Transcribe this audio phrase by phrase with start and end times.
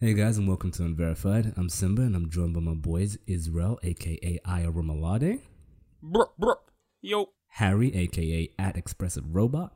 [0.00, 1.54] Hey guys, and welcome to Unverified.
[1.56, 5.40] I'm Simba, and I'm joined by my boys Israel, aka Aya Ramalade,
[6.00, 6.54] Brr, brr.
[7.02, 7.30] Yo.
[7.48, 9.72] Harry, aka at Expressive Robot,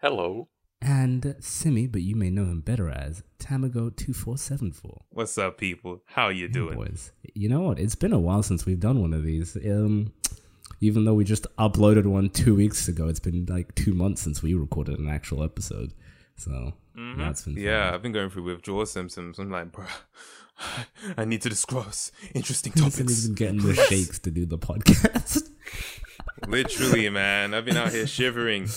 [0.00, 0.48] Hello.
[0.80, 5.00] and Simi, but you may know him better as Tamago2474.
[5.10, 6.02] What's up, people?
[6.06, 6.76] How you doing?
[6.76, 7.80] Boys, you know what?
[7.80, 9.56] It's been a while since we've done one of these.
[9.56, 10.12] Um,
[10.80, 14.44] even though we just uploaded one two weeks ago, it's been like two months since
[14.44, 15.92] we recorded an actual episode.
[16.36, 17.20] So mm-hmm.
[17.20, 17.62] yeah, it's been fun.
[17.62, 19.38] Yeah, I've been going through withdrawal symptoms.
[19.38, 19.84] I'm like, bro,
[21.16, 23.26] I need to discuss interesting Simi's topics.
[23.26, 25.48] been getting the shakes to do the podcast.
[26.46, 28.68] Literally, man, I've been out here shivering.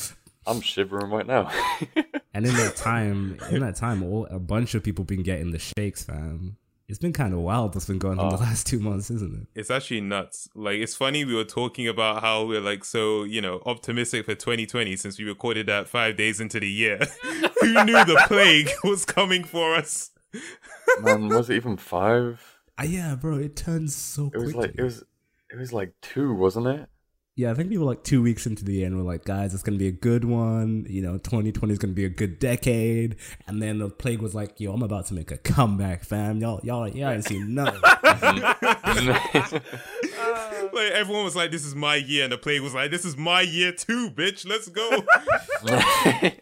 [0.47, 1.51] I'm shivering right now.
[2.33, 5.59] And in that time, in that time, all a bunch of people been getting the
[5.59, 6.57] shakes, fam.
[6.89, 7.75] It's been kind of wild.
[7.75, 8.39] What's been going on the Oh.
[8.39, 9.47] last two months, isn't it?
[9.53, 10.49] It's actually nuts.
[10.55, 14.33] Like, it's funny we were talking about how we're like so, you know, optimistic for
[14.33, 16.97] 2020 since we recorded that five days into the year.
[17.61, 20.09] Who knew the plague was coming for us?
[21.01, 22.41] Man, was it even five?
[22.79, 24.61] Ah, yeah, bro, it turns so It was quickly.
[24.69, 25.03] like it was
[25.51, 26.89] it was like two, wasn't it?
[27.39, 29.63] Yeah, I think people were like two weeks into the end were like, guys, it's
[29.63, 30.85] gonna be a good one.
[30.89, 33.15] You know, 2020 is gonna be a good decade.
[33.47, 36.41] And then the plague was like, yo, I'm about to make a comeback, fam.
[36.41, 37.79] Y'all, y'all, y'all ain't seen nothing.
[37.81, 38.03] Like,
[40.91, 42.25] everyone was like, this is my year.
[42.25, 44.45] And the plague was like, this is my year too, bitch.
[44.45, 45.05] Let's go.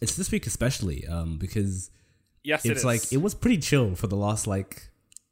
[0.00, 1.92] it's this week especially, um, because
[2.42, 4.88] Yes, it's it like it was pretty chill for the last like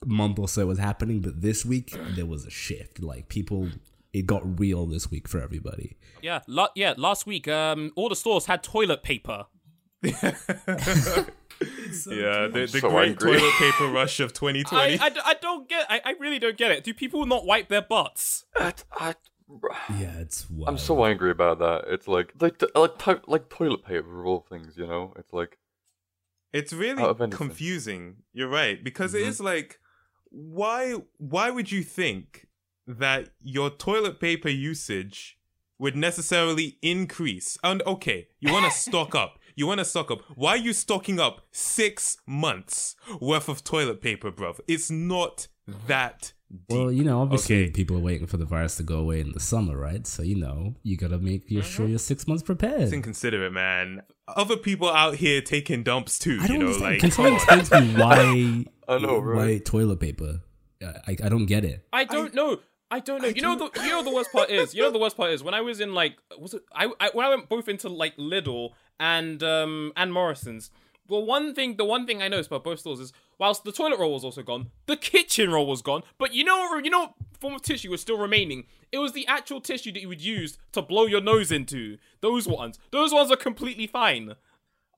[0.07, 3.03] month or so was happening, but this week there was a shift.
[3.03, 3.69] Like people,
[4.13, 5.97] it got real this week for everybody.
[6.23, 6.95] yeah, la- yeah.
[6.97, 9.47] Last week, um, all the stores had toilet paper.
[10.03, 10.31] yeah,
[12.49, 13.33] the, the so great angry.
[13.39, 14.99] toilet paper rush of 2020.
[14.99, 15.87] I I don't get.
[15.91, 16.85] I, I really don't get it.
[16.85, 18.45] Do people not wipe their butts?
[18.57, 19.15] I, I,
[19.99, 20.49] Yeah, it's.
[20.51, 20.69] Wild.
[20.69, 21.85] I'm so angry about that.
[21.89, 25.13] It's like like like to- like toilet paper of all things, you know.
[25.19, 25.59] It's like
[26.53, 27.37] It's really Out of anything.
[27.37, 28.17] confusing.
[28.33, 29.25] You're right because Mm-hmm.
[29.25, 29.80] it is like,
[30.31, 30.95] why?
[31.19, 32.47] Why would you think
[32.87, 35.39] that your toilet paper usage
[35.79, 37.59] would necessarily increase?
[37.63, 39.39] And okay, you want to stock up.
[39.57, 40.23] You want to stock up.
[40.37, 44.61] Why are you stocking up six months worth of toilet paper, bruv?
[44.67, 45.49] It's not
[45.87, 46.79] that deep.
[46.79, 47.71] Well, you know, obviously Okay.
[47.71, 50.07] people are waiting for the virus to go away in the summer, right?
[50.07, 51.71] So you know, you gotta make your mm-hmm.
[51.71, 52.83] sure you're six months prepared.
[52.83, 54.03] It's inconsiderate, man.
[54.29, 56.39] Other people out here taking dumps too.
[56.41, 56.93] I don't you know, understand.
[56.93, 58.65] like Can someone explain to me why?
[58.91, 60.41] I know, why toilet paper?
[60.83, 61.87] I I don't get it.
[61.93, 62.59] I don't know.
[62.91, 63.29] I don't know.
[63.29, 65.45] you know the you know the worst part is you know the worst part is
[65.45, 68.17] when I was in like was it I, I when I went both into like
[68.17, 70.71] Lidl and um and Morrison's.
[71.09, 73.99] Well, one thing the one thing I noticed about both stores is whilst the toilet
[73.99, 76.03] roll was also gone, the kitchen roll was gone.
[76.19, 76.79] But you know?
[76.79, 78.65] You know form of tissue was still remaining.
[78.93, 81.97] It was the actual tissue that you would use to blow your nose into.
[82.21, 82.79] Those ones.
[82.91, 84.35] Those ones are completely fine.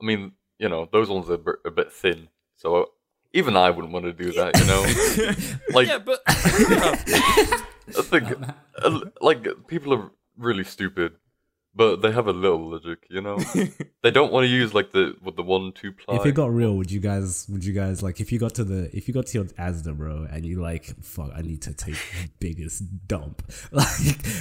[0.00, 2.90] I mean, you know, those ones are a bit thin, so
[3.32, 5.74] even I wouldn't want to do that, you know.
[5.74, 8.26] like Yeah, but I think,
[8.82, 11.12] uh, like, people are really stupid,
[11.74, 13.38] but they have a little logic, you know.
[14.02, 16.16] they don't want to use like the with the one two ply.
[16.16, 17.46] If it got real, would you guys?
[17.48, 18.20] Would you guys like?
[18.20, 20.84] If you got to the, if you got to your Asda, bro, and you like,
[21.02, 23.42] fuck, I need to take the biggest dump.
[23.72, 23.86] Like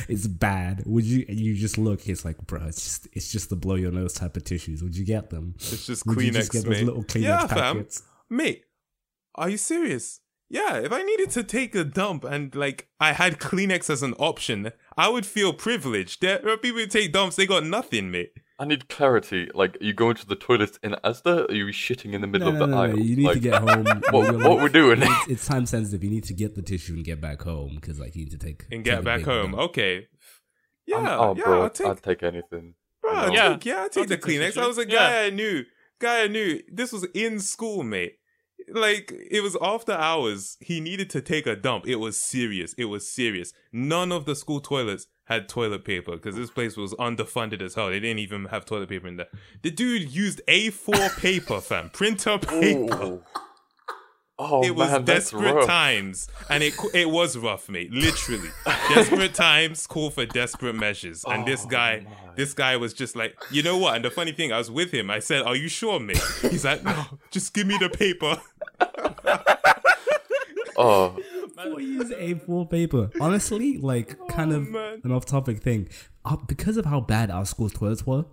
[0.09, 0.83] it's bad.
[0.85, 1.25] Would you?
[1.29, 2.07] And you just look.
[2.07, 4.83] It's like, bro, it's just, it's just the blow your nose type of tissues.
[4.83, 5.55] Would you get them?
[5.55, 6.85] It's just Would Kleenex, you just get those mate.
[6.85, 7.75] little Kleenex yeah, fam.
[7.75, 8.03] packets?
[8.29, 8.65] Mate,
[9.35, 10.19] are you serious?
[10.49, 14.13] Yeah, if I needed to take a dump and like I had Kleenex as an
[14.15, 16.21] option, I would feel privileged.
[16.21, 18.33] There are people who take dumps, they got nothing, mate.
[18.59, 19.49] I need clarity.
[19.55, 22.51] Like, you go into the toilet in Asda, or are you shitting in the middle
[22.51, 22.89] No, of the no, aisle?
[22.89, 22.95] no.
[22.97, 23.85] You need like, to get home.
[24.11, 25.01] What, You're what like- we're doing?
[25.01, 26.03] it's, it's time sensitive.
[26.03, 28.37] You need to get the tissue and get back home because like you need to
[28.37, 29.51] take And get back home.
[29.51, 29.63] dump.
[29.69, 30.07] Okay.
[30.85, 32.75] Yeah, I'm- oh, yeah, bro, I'll take, I'd take anything.
[33.01, 33.33] bro, I'll.
[33.33, 33.49] Yeah.
[33.53, 34.45] take, yeah, I'll I'll take the take Kleenex.
[34.47, 34.61] tissue.
[34.61, 34.95] I was a Yeah.
[35.09, 35.63] guy I knew.
[35.99, 36.59] Guy I knew.
[36.71, 38.17] This was in school, mate.
[38.73, 40.57] Like, it was after hours.
[40.59, 41.87] He needed to take a dump.
[41.87, 42.73] It was serious.
[42.77, 43.53] It was serious.
[43.71, 47.89] None of the school toilets had toilet paper because this place was underfunded as hell.
[47.89, 49.27] They didn't even have toilet paper in there.
[49.61, 51.89] The dude used A4 paper, fam.
[51.91, 53.03] Printer paper.
[53.03, 53.23] Ooh.
[54.43, 57.91] Oh it was man, desperate times, and it it was rough, mate.
[57.91, 58.49] Literally,
[58.89, 61.23] desperate times call for desperate measures.
[61.27, 62.33] And this Oh, guy, my.
[62.35, 63.97] this guy was just like, you know what?
[63.97, 65.11] And the funny thing, I was with him.
[65.11, 68.41] I said, "Are you sure, mate?" He's like, "No, just give me the paper."
[70.77, 71.15] Oh,
[71.57, 73.11] People use A4 paper.
[73.19, 75.01] Honestly, like kind of man.
[75.03, 75.89] an off-topic thing.
[76.25, 78.25] Uh, because of how bad our school toilets were,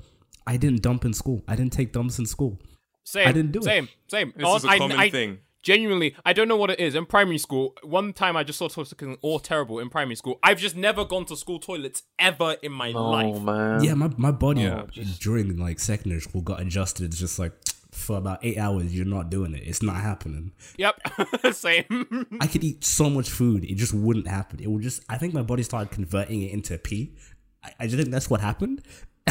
[0.46, 1.42] I didn't dump in school.
[1.46, 2.58] I didn't take dumps in school.
[3.04, 3.28] same.
[3.28, 3.64] I didn't do it.
[3.64, 4.32] same, Same.
[4.36, 5.38] This Oh, is a I- common I- thing.
[5.60, 6.94] Genuinely, I don't know what it is.
[6.94, 10.38] In primary school, one time I just saw toilets looking all terrible in primary school.
[10.42, 13.42] I've just never gone to school toilets ever in my no, life.
[13.42, 13.82] man.
[13.82, 14.84] Yeah, my, my body Yeah.
[15.20, 17.06] during like secondary school got adjusted.
[17.06, 17.52] It's just like
[17.98, 19.62] for about eight hours, you're not doing it.
[19.66, 20.52] It's not happening.
[20.78, 21.00] Yep,
[21.52, 22.26] same.
[22.40, 24.60] I could eat so much food, it just wouldn't happen.
[24.60, 25.02] It would just.
[25.08, 27.14] I think my body started converting it into pee.
[27.62, 28.82] I, I just think that's what happened.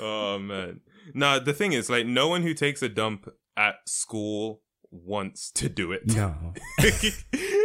[0.00, 0.80] oh man.
[1.14, 5.68] Now the thing is, like, no one who takes a dump at school wants to
[5.68, 6.06] do it.
[6.06, 6.34] No.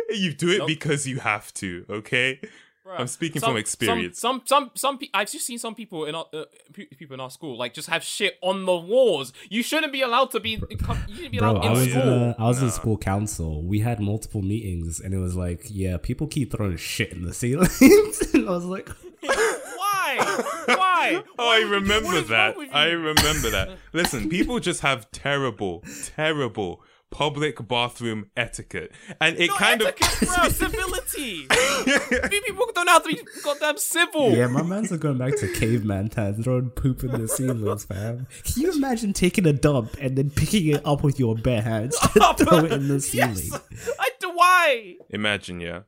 [0.09, 0.67] you do it Nope.
[0.67, 1.85] because you have to.
[1.89, 2.39] Okay.
[2.87, 2.99] Bruh.
[2.99, 4.19] I'm speaking Some- from experience.
[4.19, 7.19] Some, some, some, some pe- I've just seen some people in our uh, people in
[7.19, 9.33] our school like just have shit on the walls.
[9.49, 10.51] You shouldn't be allowed to be.
[10.51, 12.01] You shouldn't be Bro, allowed I was school.
[12.01, 13.61] in a, I was in school council.
[13.63, 17.33] We had multiple meetings, and it was like, yeah, people keep throwing shit in the
[17.33, 17.81] ceilings,
[18.33, 18.89] and I was like,
[19.21, 20.17] Why?
[20.65, 21.23] Why?
[21.39, 22.55] Oh, Why I would you- remember that.
[22.73, 23.77] I remember that.
[23.93, 25.83] Listen, people just have terrible,
[26.15, 31.47] terrible public bathroom etiquette, and it No kind etiquette, bro, civility.
[31.85, 34.31] These people don't know how to be goddamn civil.
[34.31, 38.27] yeah, my man's are going back to caveman times, throwing poop in the ceilings, fam.
[38.43, 41.97] Can you imagine taking a dump and then picking it up with your bare hands
[42.13, 43.35] to throw it in the ceiling?
[43.35, 43.89] Yes.
[43.99, 44.31] I do.
[44.33, 44.95] Why?
[45.09, 45.81] Imagine, yeah.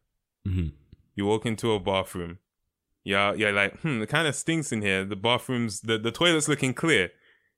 [0.47, 0.71] Mhm.
[1.15, 2.39] You walk into a bathroom.
[3.03, 5.05] Yeah, you're like, hmm, it kind of stinks in here.
[5.05, 7.11] The bathroom's the, the toilet's looking clear.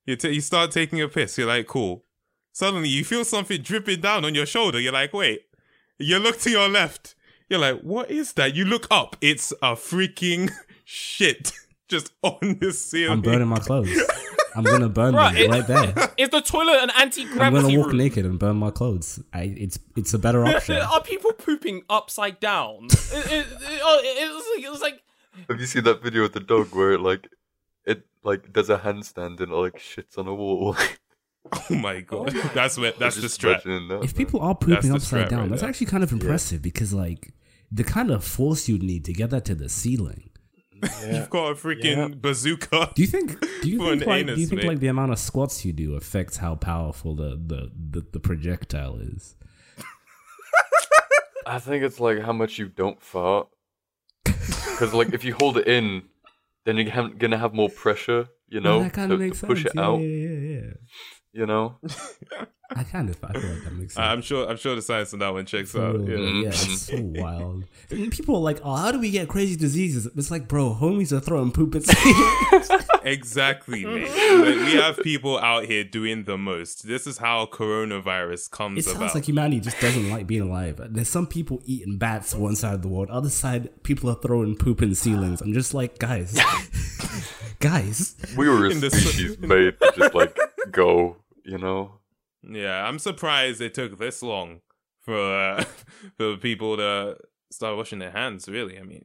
[0.05, 1.37] You t- you start taking a piss.
[1.37, 2.05] You're like, cool.
[2.51, 4.79] Suddenly you feel something dripping down on your shoulder.
[4.79, 5.43] You're like, wait.
[5.97, 7.15] You look to your left.
[7.49, 8.55] You're like, what is that?
[8.55, 9.15] You look up.
[9.21, 10.51] It's a freaking
[10.85, 11.51] shit
[11.87, 13.11] just on the ceiling.
[13.13, 13.89] I'm burning my clothes.
[14.55, 16.09] I'm gonna burn Bruh, them it- right there.
[16.17, 17.39] Is the toilet an anti-gravity?
[17.41, 17.97] I'm gonna walk room?
[17.97, 19.21] naked and burn my clothes.
[19.31, 20.75] I, it's it's a better option.
[20.77, 22.85] Are people pooping upside down?
[22.85, 25.01] it, it, it, oh, it, was like, it was like
[25.49, 27.29] Have you seen that video of the dog where it like
[27.85, 30.75] it like does a handstand and it like shits on a wall?
[31.69, 32.33] Oh my god.
[32.35, 33.65] Oh that's where that's the Just strat.
[33.65, 35.69] imagining that, if people are That's pooping upside down, right that's there.
[35.69, 37.33] actually kind of impressive because like
[37.71, 40.29] the kind of force you'd need to get that to the ceiling.
[41.07, 42.91] You've got a freaking bazooka.
[42.95, 43.39] Do you think?
[43.61, 44.25] Do you think an like?
[44.27, 44.67] do you think mate.
[44.67, 48.97] like the amount of squats you do affects how powerful the the the, the projectile
[48.99, 49.35] is?
[51.45, 53.47] I think it's like how much you don't fart.
[54.71, 56.03] Because like if you hold it in,
[56.65, 58.29] then you're gonna have more pressure.
[58.47, 59.97] You know, that kind to, of makes to push it yeah, out.
[59.97, 60.71] yeah, yeah, yeah.
[61.33, 61.75] You know,
[62.75, 64.05] I kind of I feel like that makes uh, sense.
[64.11, 66.01] I'm sure I'm sure the science on that one checks For out.
[66.05, 66.17] Yeah.
[66.17, 67.63] yeah, it's so wild.
[67.89, 71.13] And people are like, "Oh, how do we get crazy diseases?" It's like, bro, homies
[71.13, 72.69] are throwing poop at ceilings.
[73.03, 74.09] Exactly, mate.
[74.09, 76.85] Like, we have people out here doing the most.
[76.85, 79.15] This is how coronavirus comes It sounds about.
[79.15, 80.81] like humanity just doesn't like being alive.
[80.89, 84.57] There's some people eating bats one side of the world, other side people are throwing
[84.57, 85.39] poop in ceilings.
[85.41, 86.37] I'm just like, guys,
[87.59, 88.15] guys.
[88.37, 90.37] we were a In the- species made to just like
[90.71, 91.17] go.
[91.43, 91.99] You know,
[92.43, 94.61] yeah, I'm surprised it took this long
[95.01, 95.63] for uh,
[96.17, 97.17] for people to
[97.51, 98.47] start washing their hands.
[98.47, 99.03] Really, I mean,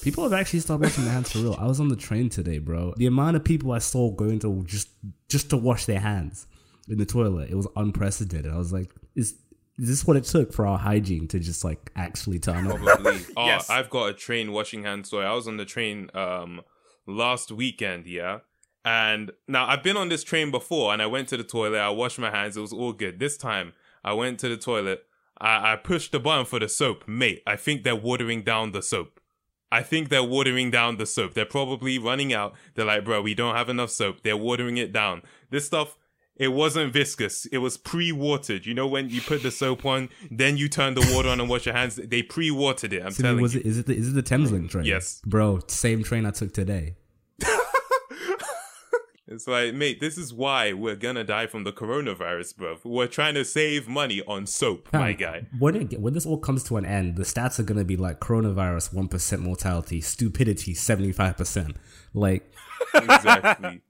[0.00, 1.56] People have actually started washing their hands for real.
[1.58, 2.94] I was on the train today, bro.
[2.96, 4.88] The amount of people I saw going to just
[5.28, 6.46] just to wash their hands
[6.88, 8.52] in the toilet, it was unprecedented.
[8.52, 9.34] I was like, is
[9.78, 12.78] is this what it took for our hygiene to just like actually turn up?
[12.78, 13.20] probably.
[13.36, 13.68] oh, Yes.
[13.68, 15.26] I've got a train washing hands story.
[15.26, 16.60] I was on the train um
[17.06, 18.38] last weekend, yeah.
[18.84, 21.90] And now I've been on this train before and I went to the toilet, I
[21.90, 23.18] washed my hands, it was all good.
[23.18, 23.72] This time
[24.04, 25.04] I went to the toilet,
[25.40, 27.06] I, I pushed the button for the soap.
[27.06, 29.20] Mate, I think they're watering down the soap.
[29.70, 31.34] I think they're watering down the soap.
[31.34, 32.54] They're probably running out.
[32.74, 34.22] They're like, bro, we don't have enough soap.
[34.22, 35.20] They're watering it down.
[35.50, 35.98] This stuff,
[36.36, 37.44] it wasn't viscous.
[37.46, 38.64] It was pre-watered.
[38.64, 41.50] You know when you put the soap on, then you turn the water on and
[41.50, 41.96] wash your hands.
[41.96, 43.02] They pre-watered it.
[43.04, 43.60] I'm So telling was you.
[43.60, 44.86] it is it the, is it the Thameslink train?
[44.86, 45.20] Yes.
[45.26, 45.58] bro.
[45.66, 46.94] Same train I took today.
[49.30, 52.78] It's like, mate, this is why we're gonna die from the coronavirus, bro.
[52.82, 55.46] We're trying to save money on soap, my Fam, guy.
[55.58, 58.20] When it, when this all comes to an end, the stats are gonna be like
[58.20, 61.76] coronavirus one percent mortality, stupidity seventy five percent.
[62.14, 62.50] Like
[62.94, 63.82] Exactly.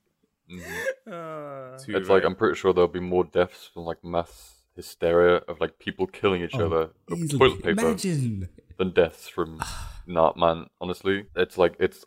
[1.11, 2.25] uh, Too it's like.
[2.25, 6.43] I'm pretty sure there'll be more deaths from like mass hysteria of like people killing
[6.43, 8.49] each other over Oh, toilet paper Imagine.
[8.77, 9.61] than deaths from
[10.07, 10.67] not man.
[10.81, 12.05] Honestly, it's like it's.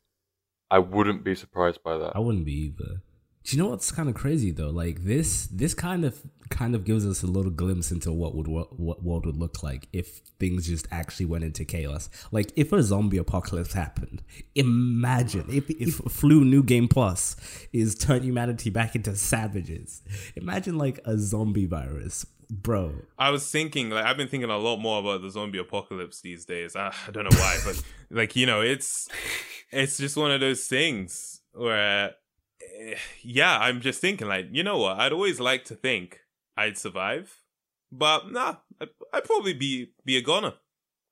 [0.69, 2.15] I wouldn't be surprised by that.
[2.15, 3.01] I wouldn't be either.
[3.43, 4.69] Do you know what's kind of crazy though?
[4.69, 6.19] Like this, this kind of
[6.49, 9.63] kind of gives us a little glimpse into what would what, what world would look
[9.63, 12.09] like if things just actually went into chaos.
[12.31, 14.21] Like if a zombie apocalypse happened,
[14.53, 17.35] imagine if if flu new game plus
[17.73, 20.01] is turn humanity back into savages.
[20.35, 22.93] Imagine like a zombie virus, bro.
[23.17, 26.45] I was thinking, like, I've been thinking a lot more about the zombie apocalypse these
[26.45, 26.75] days.
[26.75, 27.81] I, I don't know why, but
[28.11, 29.07] like, you know, it's
[29.71, 32.15] it's just one of those things where,
[33.23, 34.99] yeah, I'm just thinking, like, you know what?
[34.99, 36.21] I'd always like to think
[36.57, 37.41] I'd survive,
[37.91, 40.53] but nah, I'd, I'd probably be be a goner,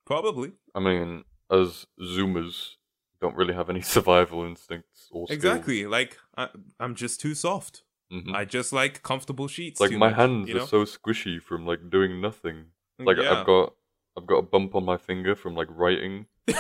[0.06, 0.54] probably.
[0.76, 2.76] I mean, as Zoomers,
[3.22, 5.38] don't really have any survival instincts or skills.
[5.38, 5.86] Exactly.
[5.86, 7.84] Like I, I'm just too soft.
[8.12, 8.34] Mhm.
[8.34, 9.80] I just like comfortable sheets.
[9.80, 10.64] like my much, hands you know?
[10.64, 12.66] are so squishy from like doing nothing.
[12.98, 13.40] Like Yeah.
[13.40, 13.74] I've got
[14.18, 16.26] I've got a bump on my finger from like writing.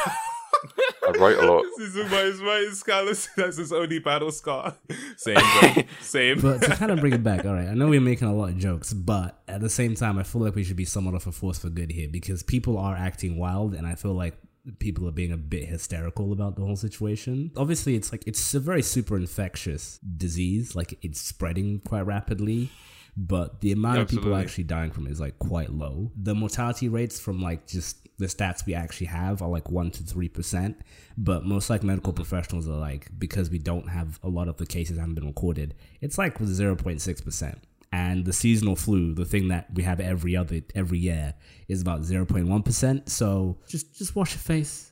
[1.10, 1.66] I write a lot.
[1.78, 3.30] This is my, my Scalus.
[3.36, 4.75] That's his only battle scar.
[5.18, 5.84] Same, bro.
[6.01, 6.42] Same.
[6.42, 8.50] But to kind of bring it back, all right, I know we're making a lot
[8.50, 11.25] of jokes, but at the same time, I feel like we should be somewhat of
[11.25, 14.36] a force for good here because people are acting wild, and I feel like
[14.80, 17.51] people are being a bit hysterical about the whole situation.
[17.58, 22.70] Obviously, it's like it's a very super infectious disease, like it's spreading quite rapidly.
[23.22, 26.10] But the amount of people actually dying from it is like quite low.
[26.16, 30.04] The mortality rates from like just the stats we actually have are like one to
[30.04, 30.80] three percent.
[31.18, 32.24] But most like medical mm-hmm.
[32.24, 35.76] professionals are like because we don't have a lot of the cases haven't been recorded,
[36.00, 37.62] it's like zero point six percent.
[37.92, 41.34] And the seasonal flu, the thing that we have every other every year,
[41.68, 43.10] is about zero point one percent.
[43.10, 44.88] So just just wash your face.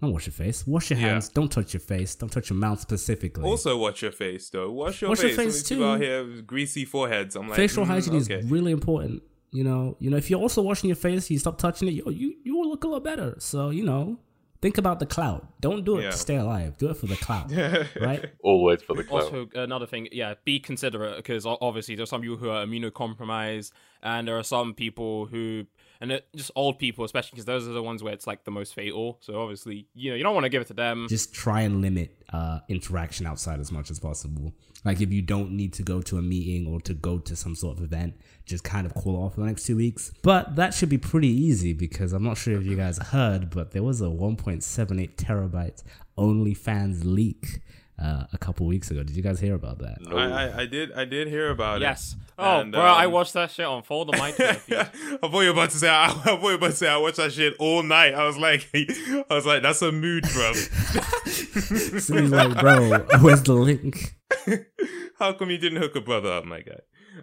[0.00, 0.66] Don't wash your face.
[0.66, 1.08] Wash your Yeah.
[1.08, 1.28] hands.
[1.30, 2.14] Don't touch your face.
[2.14, 3.44] Don't touch your mouth specifically.
[3.44, 4.70] Also, wash your face though.
[4.70, 5.62] Wash your Wash your face.
[5.62, 5.90] face, people too.
[5.90, 7.34] out here with greasy foreheads.
[7.36, 8.34] I'm like facial mm, hygiene okay.
[8.34, 9.22] is really important.
[9.52, 12.04] You know, you know, if you're also washing your face, you stop touching it, you
[12.10, 13.36] you, you will look a lot better.
[13.38, 14.18] So you know,
[14.60, 15.46] think about the clout.
[15.62, 16.10] Don't do it Yeah.
[16.10, 16.76] to stay alive.
[16.76, 17.50] Do it for the clout,
[18.00, 18.32] right?
[18.42, 19.22] Always for the clout.
[19.24, 23.70] Also, another thing, yeah, be considerate because obviously there's some people who are immunocompromised,
[24.02, 25.64] and there are some people who,
[26.00, 28.50] and it, just old people, especially because those are the ones where it's like the
[28.50, 29.18] most fatal.
[29.20, 31.06] So obviously, you know, you don't want to give it to them.
[31.08, 34.52] Just try and limit uh, interaction outside as much as possible.
[34.84, 37.54] Like if you don't need to go to a meeting or to go to some
[37.54, 40.12] sort of event, just kind of cool off for the next two weeks.
[40.22, 43.72] But that should be pretty easy because I'm not sure if you guys heard, but
[43.72, 45.82] there was a 1.78 terabyte
[46.18, 47.60] OnlyFans leak
[48.02, 49.02] uh, a couple weeks ago.
[49.02, 49.98] Did you guys hear about that?
[50.00, 50.16] No.
[50.16, 52.12] I, I, I did I did hear about Yes.
[52.12, 52.16] it.
[52.18, 52.22] Yes.
[52.38, 54.76] Oh, And, bro, I um, watched that shit unfold on my Twitter feed.
[54.76, 56.88] I thought you were about to say I, I thought you were about to say
[56.88, 58.12] I watched that shit all night.
[58.14, 60.52] I was like I was like that's a mood, bro.
[61.26, 64.14] So he's like, bro, where's the link?
[65.18, 66.78] How come you didn't hook a brother up, my guy?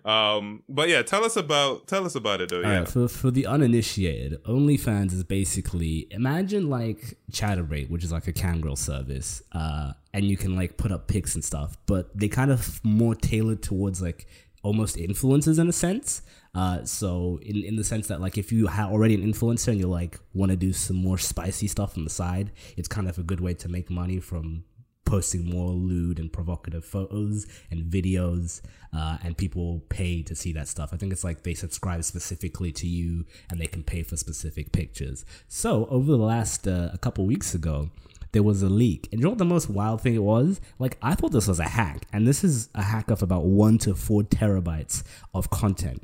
[0.06, 2.58] Um, but yeah, tell us about tell us about it though.
[2.58, 8.12] All Yeah, right, for for the uninitiated, OnlyFans is basically imagine like Chaturbate, which is
[8.12, 12.16] like a camgirl service, uh, and you can like put up pics and stuff, but
[12.18, 14.28] they kind of more tailored towards like
[14.64, 16.22] almost influencers in a sense.
[16.56, 19.80] Uh, so in in the sense that like if you are already an influencer and
[19.80, 23.18] you like want to do some more spicy stuff on the side, it's kind of
[23.18, 24.64] a good way to make money from
[25.06, 28.62] posting more lewd and provocative photos and videos
[28.96, 30.92] uh, and people pay to see that stuff.
[30.94, 34.72] I think it's like they subscribe specifically to you and they can pay for specific
[34.72, 35.26] pictures.
[35.48, 37.90] So over the last uh, a couple weeks ago
[38.32, 39.08] there was a leak.
[39.12, 40.60] And you know what the most wild thing it was?
[40.80, 42.06] Like i thought this was a hack.
[42.12, 46.04] And this is a hack of about one to four terabytes of content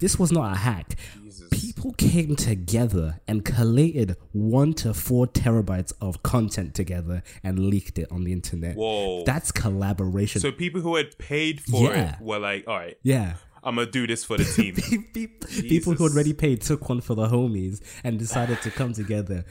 [0.00, 0.94] this was not a hack.
[1.50, 8.06] People came together and collated one to four terabytes of content together and leaked it
[8.10, 8.76] on the internet.
[8.76, 9.24] Whoa.
[9.24, 10.40] That's collaboration.
[10.40, 12.14] so people who had paid for Yeah.
[12.16, 13.34] it were like, all right, yeah.
[13.62, 14.74] I'm gonna do this for the team.
[15.68, 19.44] People who already paid took one for the homies and decided to come together.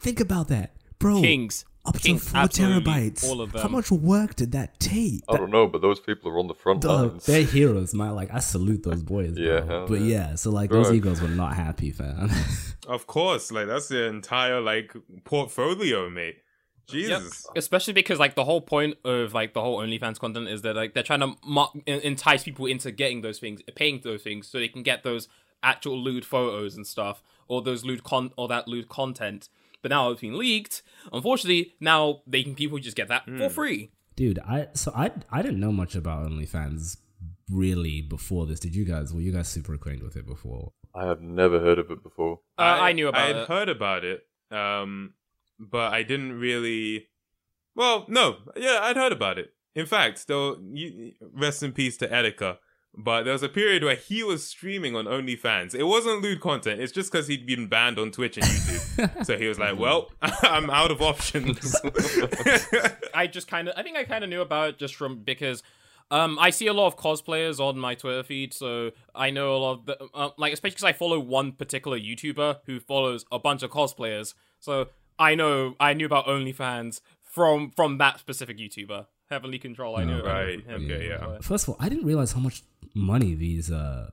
[0.00, 1.20] Think about that, bro.
[1.20, 1.64] Kings.
[1.84, 3.24] Up Kings, to four terabytes.
[3.24, 5.22] all of How much work did that take?
[5.28, 7.26] I don't know, but those people are on the front Dog, lines.
[7.26, 8.14] they're heroes, man.
[8.14, 9.36] Like I salute those boys.
[9.36, 10.28] Yeah, hell but yeah.
[10.30, 10.96] yeah, so like those Drugs.
[10.96, 12.30] egos were not happy, fam.
[12.86, 16.36] of course, like that's the entire like portfolio, mate.
[16.86, 17.46] Jesus.
[17.56, 20.94] Especially because like the whole point of like the whole OnlyFans content is that like
[20.94, 24.68] they're trying to mo- entice people into getting those things, paying those things, so they
[24.68, 25.28] can get those
[25.62, 29.48] actual lewd photos and stuff, or those lewd con or that lewd content.
[29.82, 30.82] But now it's been leaked.
[31.12, 33.90] Unfortunately, now they can people just get that for free.
[34.14, 36.98] Dude, I so I I didn't know much about OnlyFans
[37.50, 38.60] really before this.
[38.60, 39.12] Did you guys?
[39.12, 40.72] Were you guys super acquainted with it before?
[40.94, 42.40] I have never heard of it before.
[42.58, 43.24] Uh, I, knew about it.
[43.24, 43.48] I had it.
[43.48, 45.14] heard about it, um,
[45.58, 47.08] but I didn't really.
[47.74, 49.54] Well, no, yeah, I'd heard about it.
[49.74, 52.58] In fact, though, you, rest in peace to Etika.
[52.94, 55.74] But there was a period where he was streaming on OnlyFans.
[55.74, 56.78] It wasn't lewd content.
[56.78, 59.24] It's just because he'd been banned on Twitch and YouTube.
[59.24, 61.74] so he was like, "Well, I'm out of options."
[63.14, 65.62] I just kind of, I think I kind of knew about it just from because,
[66.10, 69.58] um, I see a lot of cosplayers on my Twitter feed, so I know a
[69.58, 73.38] lot of the, uh, like, especially because I follow one particular YouTuber who follows a
[73.38, 79.06] bunch of cosplayers, so I know I knew about OnlyFans from from that specific YouTuber,
[79.30, 79.96] Heavenly Control.
[79.96, 80.84] I knew about Right, it him.
[80.84, 81.38] okay, yeah.
[81.40, 82.62] First of all, I didn't realize how much
[82.94, 84.10] money these uh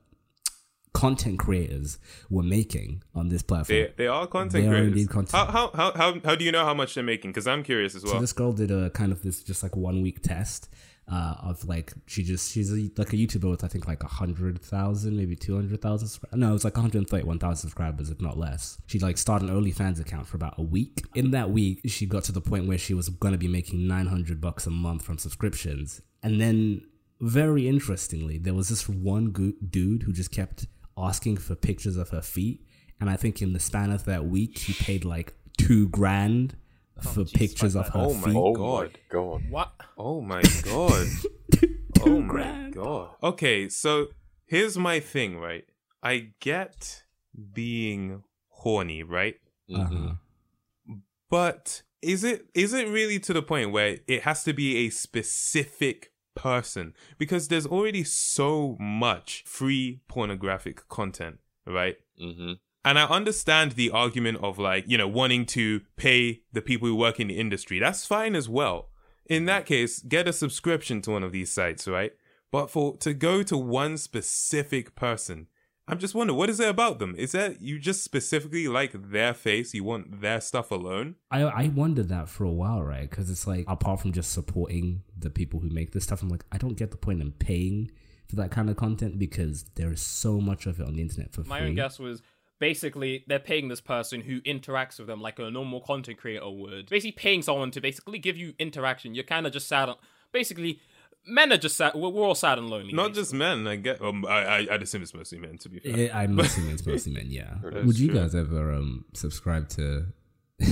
[0.93, 3.79] content creators were making on this platform.
[3.79, 5.07] They, they are content They creators.
[5.07, 5.31] content.
[5.31, 7.31] How, how how how how do you know how much they're making?
[7.31, 8.13] Because I'm curious as well.
[8.13, 10.67] So this girl did a kind of this just like one week test
[11.07, 14.07] uh, of like she just she's a, like a YouTuber with I think like a
[14.07, 18.09] hundred thousand maybe two hundred thousand no it's like one hundred thirty one thousand subscribers
[18.09, 18.81] if not less.
[18.87, 21.03] She like started an OnlyFans account for about a week.
[21.15, 24.07] In that week, she got to the point where she was gonna be making nine
[24.07, 26.81] hundred bucks a month from subscriptions, and then
[27.21, 32.09] very interestingly, there was this one go- dude who just kept asking for pictures of
[32.09, 32.61] her feet,
[32.99, 36.55] and I think in the span of that week, he paid like two grand
[37.01, 38.35] for Jesus, pictures of her Oh my feet.
[38.35, 38.91] Oh God.
[38.93, 39.49] my god.
[39.49, 39.71] What?
[39.97, 41.07] Oh my god.
[42.01, 42.73] oh my grand.
[42.75, 43.09] god.
[43.23, 44.07] Okay, so
[44.45, 45.63] here's my thing, right?
[46.03, 47.03] I get
[47.53, 49.35] being horny, right?
[49.73, 50.13] Uh-huh.
[51.29, 54.89] But is it is it really to the point where it has to be a
[54.89, 56.93] specific person?
[57.17, 61.97] Because there's already so much free pornographic content, right?
[62.17, 62.59] Mhm.
[62.85, 66.95] And I understand the argument of like, you know, wanting to pay the people who
[66.95, 67.77] work in the industry.
[67.77, 68.89] That's fine as well.
[69.25, 72.13] In that case, get a subscription to one of these sites, right?
[72.51, 75.47] But for to go to one specific person,
[75.89, 77.15] I'm just wondering, what is it about them?
[77.17, 79.73] Is that you just specifically like their face?
[79.73, 81.15] You want their stuff alone?
[81.31, 83.09] I I wondered that for a while, right?
[83.09, 86.45] Because it's like apart from just supporting the people who make this stuff, I'm like
[86.51, 87.91] I don't get the point in paying
[88.27, 91.33] for that kind of content because there is so much of it on the internet
[91.33, 91.69] for My free.
[91.69, 92.21] own guess was
[92.59, 96.89] basically they're paying this person who interacts with them like a normal content creator would.
[96.89, 99.15] Basically, paying someone to basically give you interaction.
[99.15, 99.89] You're kind of just sad.
[99.89, 99.95] On,
[100.31, 100.79] basically,
[101.25, 101.93] men are just sad.
[101.95, 102.93] We're, we're all sad and lonely.
[102.93, 103.21] Not basically.
[103.21, 103.67] just men.
[103.67, 104.01] I get.
[104.01, 105.57] Um, I, I I'd assume it's mostly men.
[105.59, 105.97] To be fair.
[105.97, 107.25] Yeah, I'm assuming it's mostly men.
[107.27, 107.55] Yeah.
[107.63, 108.19] Would you true.
[108.19, 110.07] guys ever um subscribe to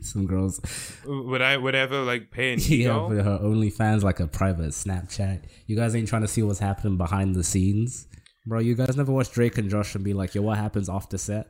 [0.00, 0.60] some girls?
[1.06, 3.08] Would I would I ever like pay an Yeah, e-girl?
[3.10, 5.42] for her OnlyFans, like a private Snapchat.
[5.66, 8.06] You guys ain't trying to see what's happening behind the scenes,
[8.46, 8.58] bro.
[8.60, 11.48] You guys never watch Drake and Josh and be like, "Yo, what happens after set?"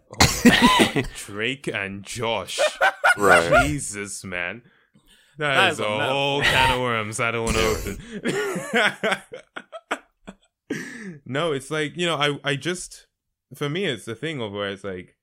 [1.17, 2.61] Drake and Josh.
[3.17, 3.67] Right.
[3.67, 4.63] Jesus, man.
[5.39, 9.23] That that is is a a whole can of worms I don't want to
[10.71, 11.19] open.
[11.25, 13.07] no, it's like, you know, I, I just,
[13.55, 15.17] for me, it's the thing of where it's like,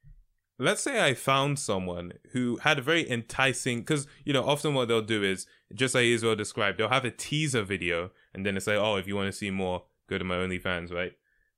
[0.57, 4.87] let's say I found someone who had a very enticing, because, you know, often what
[4.87, 8.67] they'll do is, just like Israel described, they'll have a teaser video, and then it's
[8.67, 11.13] like, oh, if you want to see more, go to my OnlyFans, right?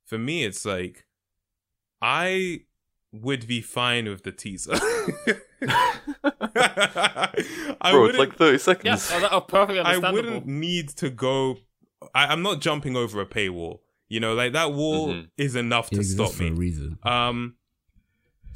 [0.05, 1.05] For me, it's like,
[2.01, 2.61] I
[3.11, 4.74] would be fine with the teaser.
[7.81, 8.85] I Bro, it's like 30 seconds.
[8.85, 11.57] Yes, oh, that, oh, perfectly I wouldn't need to go.
[12.13, 13.79] I, I'm not jumping over a paywall.
[14.09, 15.29] You know, like that wall Mhm.
[15.37, 16.50] is enough It to exists stop for me.
[16.50, 16.98] a reason.
[17.03, 17.55] Um,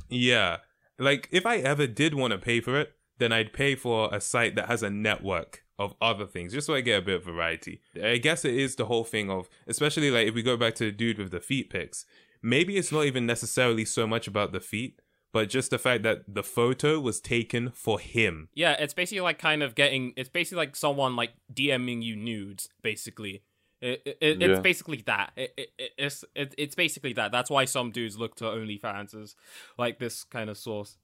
[0.09, 0.57] yeah,
[0.97, 4.21] like if I ever did want to pay for it, then I'd pay for a
[4.21, 7.25] site that has a network of other things, just so I get a bit of
[7.25, 7.81] variety.
[8.01, 10.85] I guess it is the whole thing of, especially like if we go back to
[10.85, 12.05] the dude with the feet pics,
[12.41, 14.99] maybe it's not even necessarily so much about the feet,
[15.33, 18.49] but just the fact that the photo was taken for him.
[18.53, 20.13] Yeah, it's basically like kind of getting.
[20.17, 23.43] It's basically like someone like DMing you nudes, basically.
[23.81, 24.59] It, it, it- It's Yeah.
[24.61, 25.31] basically that.
[25.35, 27.31] It, it, it- it's it, it's basically that.
[27.31, 29.35] That's why some dudes look to OnlyFans as
[29.77, 30.97] like this kind of source.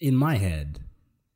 [0.00, 0.78] In my head,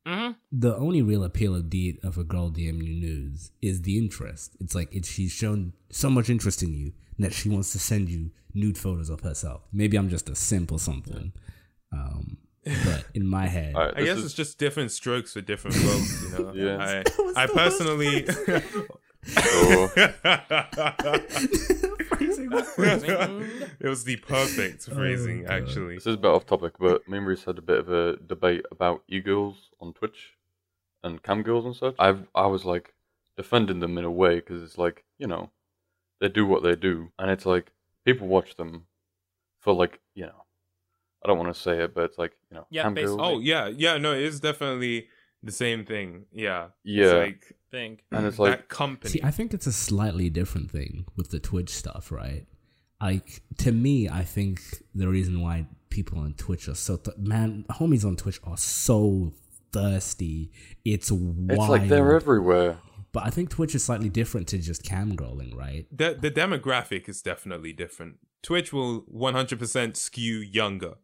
[0.07, 3.99] hmm the only real appeal of D of a girl DM you news is the
[3.99, 4.57] interest.
[4.61, 6.93] It's like it, she's shown so much interest in you
[7.25, 9.63] that she wants to send you nude photos of herself.
[9.73, 11.33] Maybe I'm just a simp or something.
[11.93, 15.77] Um, but in my head, Alright, I guess is- it's just different strokes for different
[15.77, 16.53] folks, you know.
[16.55, 17.03] Yeah.
[17.37, 18.27] I, I personally.
[19.37, 19.93] Oh.
[23.81, 25.51] it was the perfect phrasing, God.
[25.53, 25.95] actually.
[25.95, 28.17] This is a bit off topic, but me and Reese had a bit of a
[28.17, 30.35] debate about e-girls on Twitch
[31.05, 31.95] and cam girls and such.
[31.99, 32.95] I've I was like
[33.37, 35.51] defending them in a way because it's like you know
[36.23, 37.71] they do what they do, and it's like
[38.07, 38.87] people watch them
[39.61, 40.45] for like you know
[41.25, 43.17] I don't want to say it, but it's like you know Yeah, cam basically.
[43.17, 43.29] girls.
[43.35, 43.99] Oh yeah, yeah.
[43.99, 45.09] No, it is definitely
[45.43, 46.27] the same thing.
[46.33, 47.05] Yeah, Yeah.
[47.05, 48.01] It's like Thing.
[48.13, 49.11] and it's like that company.
[49.13, 52.47] See, I think it's a slightly different thing with the Twitch stuff, right?
[53.01, 54.61] Like to me, I think
[54.95, 59.33] the reason why people on Twitch are so th- man, homies on Twitch are so
[59.73, 60.53] thirsty.
[60.85, 61.51] It's wild.
[61.51, 62.79] it's like they're everywhere.
[63.13, 65.87] But I think Twitch is slightly different to just cam girling, right?
[65.91, 68.19] the the demographic is definitely different.
[68.43, 70.95] Twitch will 100% skew younger,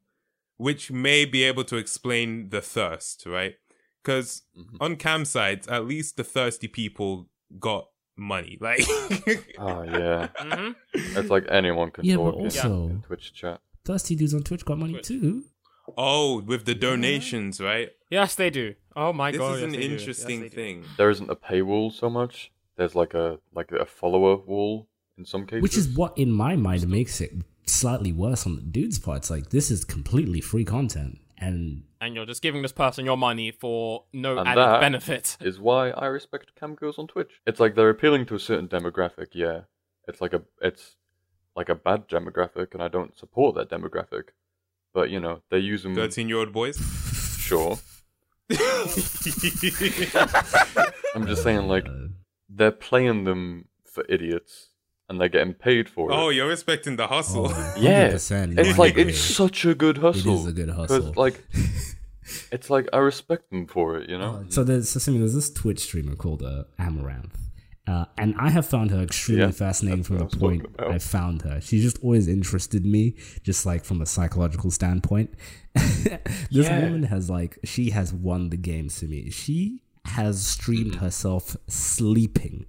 [0.56, 3.54] which may be able to explain the thirst, right?
[4.02, 4.76] Because Mhm.
[4.80, 7.28] on cam sites, at least the thirsty people
[7.60, 8.58] got money.
[8.68, 8.80] Like,
[9.58, 13.60] Oh yeah, hmm it's like anyone can Yeah, talk but in- also- in Twitch chat.
[13.84, 15.06] Thirsty dudes on Twitch got money Twitch.
[15.08, 15.44] too.
[15.98, 17.90] Oh, with the donations, right?
[18.10, 18.74] Yes, they do.
[18.96, 19.54] Oh my This god.
[19.54, 19.86] This is yes, an they.
[19.86, 20.84] Yes, interesting they thing.
[20.96, 22.50] There isn't a paywall so much.
[22.76, 25.62] There's like a like a follower wall in some cases.
[25.62, 27.32] Which is what, in my mind, makes it
[27.66, 29.18] slightly worse on the dude's part.
[29.18, 33.16] It's like this is completely free content, and And you're just giving this person your
[33.18, 35.36] money for no And added that- benefit.
[35.40, 37.32] is why I respect cam girls on Twitch.
[37.46, 39.28] It's like they're appealing to a certain demographic.
[39.32, 39.62] Yeah,
[40.06, 40.96] it's like a it's
[41.56, 44.28] like a bad demographic, and I don't support that demographic.
[44.98, 45.94] But you know, they use them.
[45.94, 46.76] Thirteen year old boys.
[47.38, 47.78] Sure,
[51.14, 51.86] I'm just saying, like
[52.48, 54.70] they're playing them for idiots,
[55.08, 56.14] and they're getting paid for it.
[56.16, 57.46] oh, you're respecting the hustle.
[57.54, 60.32] oh, Yeah, It's like it's such a good hustle.
[60.34, 61.12] It is a good hustle.
[61.14, 61.44] like,
[62.50, 64.10] it's like I respect them for it.
[64.10, 64.42] You know.
[64.46, 67.38] Uh, so there's so Simi, there's this Twitch streamer called uh, Amaranth.
[67.88, 70.66] Uh, and I have found her extremely Yeah, fascinating from the I point.
[70.78, 71.60] I found her.
[71.60, 75.30] She's just always interested me, just like from a psychological standpoint.
[75.74, 76.18] this
[76.50, 76.82] Yeah.
[76.84, 79.30] woman has like she has won the game, to me.
[79.30, 81.04] She has streamed Mm-hmm.
[81.04, 82.66] herself sleeping.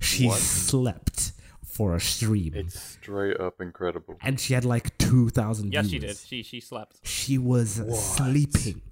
[0.00, 0.38] She What?
[0.38, 1.32] slept
[1.64, 4.16] for a stream, It's straight up incredible.
[4.22, 5.72] and she had like two thousand.
[5.72, 6.16] Yes, she did.
[6.16, 7.00] She she slept.
[7.02, 7.80] She was
[8.14, 8.82] sleeping.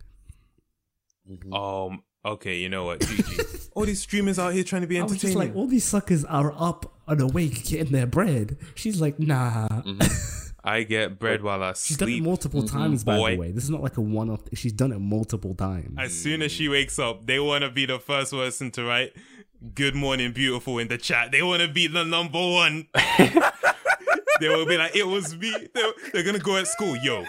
[1.52, 2.02] Um.
[2.24, 3.00] Okay, you know what?
[3.00, 3.70] GG.
[3.74, 5.48] All these streamers out here trying to be I was just entertaining.
[5.54, 8.58] like, all these suckers are up and awake getting their bread.
[8.74, 9.68] She's like, nah.
[9.68, 10.40] Mm-hmm.
[10.62, 12.24] I get bread while I She's done it sleep.
[12.24, 12.78] multiple mm-hmm.
[12.78, 13.30] times, by boy.
[13.32, 13.52] the way.
[13.52, 14.40] This is not like a one off.
[14.54, 15.94] She's done it multiple times.
[15.98, 19.14] As soon as she wakes up, they want to be the first person to write
[19.74, 21.32] "Good morning, beautiful" in the chat.
[21.32, 22.88] They want to be the number one.
[24.40, 27.24] they will be like, "It was me." They're, they're gonna go at school, yo.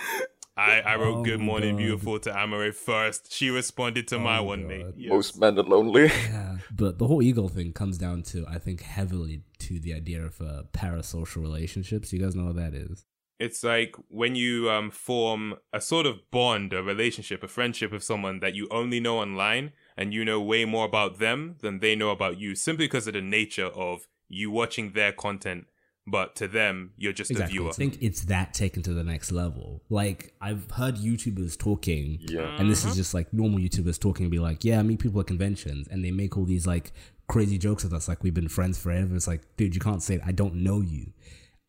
[0.62, 1.78] I, I wrote Oh "Good morning, God.
[1.80, 3.34] beautiful" to Amare first.
[3.34, 4.67] She responded to my Oh one, God.
[4.69, 4.86] mate.
[4.97, 5.10] Yes.
[5.12, 6.06] Most men are lonely.
[6.32, 6.58] yeah.
[6.71, 10.39] But the whole ego thing comes down to, I think, heavily to the idea of
[10.41, 12.12] uh, parasocial relationships.
[12.13, 13.06] You guys know what that is?
[13.39, 18.04] It's like when you um, form a sort of bond, a relationship, a friendship with
[18.04, 21.95] someone that you only know online and you know way more about them than they
[21.95, 25.65] know about you simply because of the nature of you watching their content.
[26.08, 27.70] But to them, you're just a viewer.
[27.70, 29.84] I think it's that taken to the next level.
[29.90, 32.56] Like, I've heard YouTubers talking Yeah.
[32.58, 32.96] And this is mm-hmm.
[32.96, 36.04] just like normal YouTubers talking and be like, yeah, I meet people at conventions and
[36.04, 36.92] they make all these like
[37.28, 39.16] crazy jokes with us, like we've been friends forever.
[39.16, 40.22] It's like, dude, you can't say it.
[40.26, 41.14] I don't know you.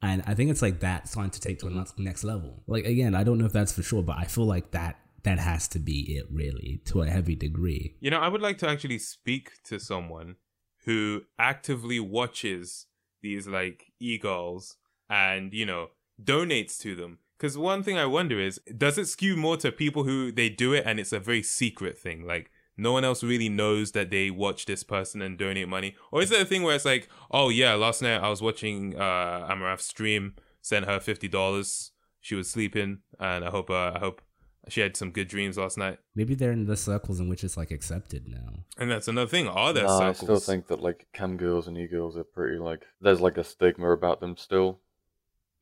[0.03, 2.63] And I think it's like that starting to take to a next- next level.
[2.67, 5.39] Like again, I don't know if that's for sure, but I feel like that that
[5.39, 7.95] has to be it really to a heavy degree.
[8.01, 10.37] You know, I would like to actually speak to someone
[10.85, 12.87] who actively watches
[13.23, 14.77] these like e-girls
[15.09, 15.89] and, you know,
[16.23, 17.19] donates to them.
[17.39, 20.73] Because one thing I wonder is, does it skew more to people who they do
[20.73, 22.25] it and it's a very secret thing?
[22.25, 25.95] Like, no one else really knows that they watch this person and donate money?
[26.11, 28.99] Or is it a thing where it's like, oh yeah, last night I was watching
[28.99, 31.91] uh Amaranth stream, sent her $50.
[32.21, 34.23] She was sleeping and I hope, uh, I hope
[34.69, 35.99] she had some good dreams last night.
[36.15, 38.65] Maybe they're in the circles in which it's like accepted now.
[38.79, 39.49] And that's another thing.
[39.49, 42.59] Are there Nah, I still think that like cam girls and e girls are pretty
[42.59, 44.81] like there's like a stigma about them still.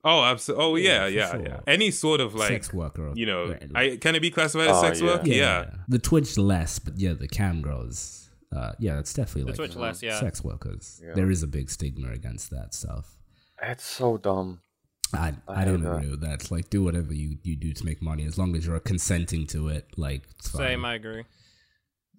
[0.02, 0.64] Oh, absolutely.
[0.64, 1.42] Oh, Yeah, yeah, yeah, sure.
[1.42, 1.60] yeah.
[1.66, 3.12] Any sort of like, sex worker.
[3.14, 3.70] you know, Right.
[3.74, 5.06] I can it be classified as Oh, sex yeah.
[5.06, 5.20] work?
[5.26, 5.70] Yeah.
[5.88, 8.30] The Twitch less, but yeah, the cam girls.
[8.54, 10.18] Uh, yeah, it's definitely The like Twitch less, yeah.
[10.18, 11.00] sex workers.
[11.04, 11.12] Yeah.
[11.14, 13.16] There is a big stigma against that stuff.
[13.62, 14.60] It's so dumb.
[15.14, 15.96] I, I I, don't hate that.
[15.96, 16.34] agree with that.
[16.34, 19.46] It's like do whatever you, you do to make money as long as you're consenting
[19.48, 19.86] to it.
[19.96, 20.60] Like it's fine.
[20.60, 21.24] Same, I agree.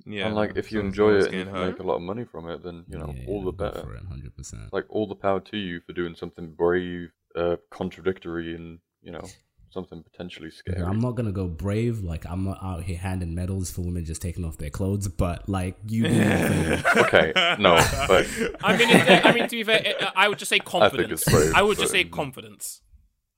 [0.06, 0.26] Yeah.
[0.28, 1.72] and like if you enjoy it and you hurt.
[1.72, 3.82] make a lot of money from it, then you know Yeah, all yeah, the better.
[3.82, 4.74] for it, hundred percent.
[4.74, 9.24] Like all the power to you for doing something brave, uh, contradictory, and you know
[9.72, 10.82] something potentially scary.
[10.84, 12.02] I'm not gonna go brave.
[12.02, 15.08] Like I'm not out here handing medals for women just taking off their clothes.
[15.08, 16.10] But like you do
[16.98, 17.76] okay, no,
[18.08, 18.28] but
[18.64, 21.22] I mean, it, I mean, to be fair, it, I would just say confidence.
[21.24, 22.82] it's brave, I would just say confidence.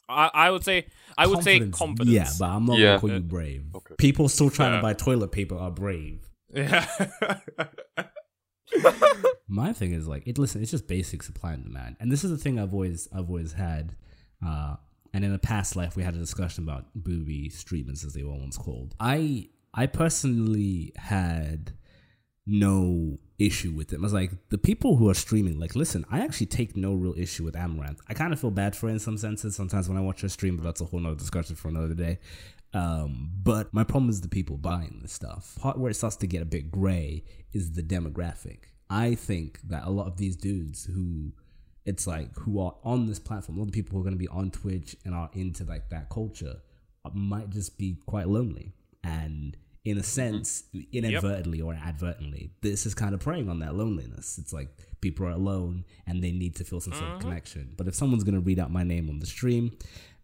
[0.10, 2.10] I, I would say, I would say confidence.
[2.10, 2.88] Yeah, but I'm not Yeah.
[2.88, 3.64] gonna call you brave.
[3.74, 3.96] Okay.
[3.98, 4.78] People still trying Yeah.
[4.78, 6.30] to buy toilet paper are brave.
[6.54, 6.86] Yeah.
[9.48, 10.38] My thing is like it.
[10.38, 13.30] Listen, it's just basic supply and demand, and this is the thing I've always I've
[13.30, 13.96] always had.
[14.46, 14.76] Uh,
[15.14, 18.34] and in a past life, we had a discussion about booby streamers, as they were
[18.34, 18.96] once called.
[19.00, 21.74] I I personally had
[22.46, 24.02] no issue with them.
[24.02, 27.14] I was like, the people who are streaming, like, listen, I actually take no real
[27.18, 28.02] issue with Amaranth.
[28.10, 30.30] I kind of feel bad for her in some senses sometimes when I watch her
[30.30, 32.20] stream, but that's a whole nother discussion for another day.
[32.74, 35.56] Um, but my problem is the people buying this stuff.
[35.60, 37.24] Part where it starts to get a bit gray
[37.54, 38.66] is the demographic.
[38.90, 41.34] I think that a lot of these dudes who
[41.86, 44.20] it's like who are on this platform, a lot of people who are going to
[44.20, 46.58] be on Twitch and are into like that culture
[47.06, 48.74] uh, might just be quite lonely.
[49.04, 54.38] And in a sense, inadvertently or advertently, this is kind of preying on that loneliness.
[54.38, 54.70] It's like
[55.02, 57.74] people are alone and they need to feel some sort of connection.
[57.76, 59.78] But if someone's going to read out my name on the stream,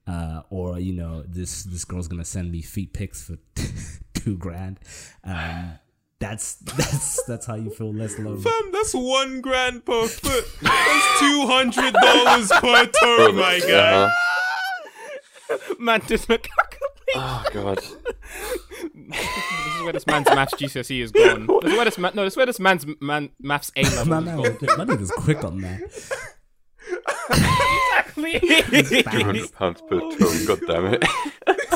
[0.09, 3.37] uh, or you know, this this girl's gonna send me feet pics for
[4.13, 4.79] two grand.
[5.23, 5.73] Um,
[6.19, 8.41] That's that's that's how you feel less lonely.
[8.41, 10.45] Fam, that's one grand per foot.
[10.61, 14.09] That's two hundred dollars per toe, my yeah, guy.
[15.49, 15.57] huh?
[15.79, 17.15] Man did the calculation.
[17.15, 17.77] Oh god.
[17.77, 21.47] this is where this man's maths GCSE is gone.
[21.61, 24.05] This is where this man, no, this is where this man's man maths A level
[24.05, 24.57] My is man, gone.
[24.61, 25.81] was- my nigga's quick on that.
[28.25, 29.03] Exactly.
[29.03, 30.45] Two hundred pounds per toe.
[30.55, 31.03] God damn it.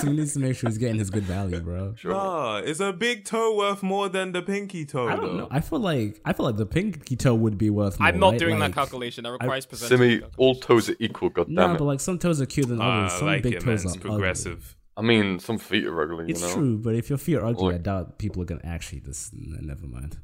[0.03, 1.93] So he needs to make sure he's getting his good value, bro.
[1.95, 2.11] Sure.
[2.11, 5.07] Nah, is a big toe worth more than the pinky toe?
[5.07, 5.21] I though?
[5.21, 5.47] don't know.
[5.49, 8.09] I feel like I feel like the pinky toe would be worth more.
[8.09, 8.39] I'm not right?
[8.39, 9.23] doing Like- that calculation.
[9.23, 9.97] That requires percentage.
[9.99, 11.29] Simi, all toes are equal.
[11.29, 13.13] God damn Nah, damn but like some toes are cuter than Ah, others.
[13.13, 13.75] I Some like big it, man.
[13.77, 14.75] toes It's are progressive.
[14.97, 16.15] I mean, some feet are ugly.
[16.15, 16.25] Ugly.
[16.25, 16.53] You It's know.
[16.53, 19.31] true, but if your feet are ugly, Like- I doubt people are gonna actually this.
[19.33, 20.17] Never mind.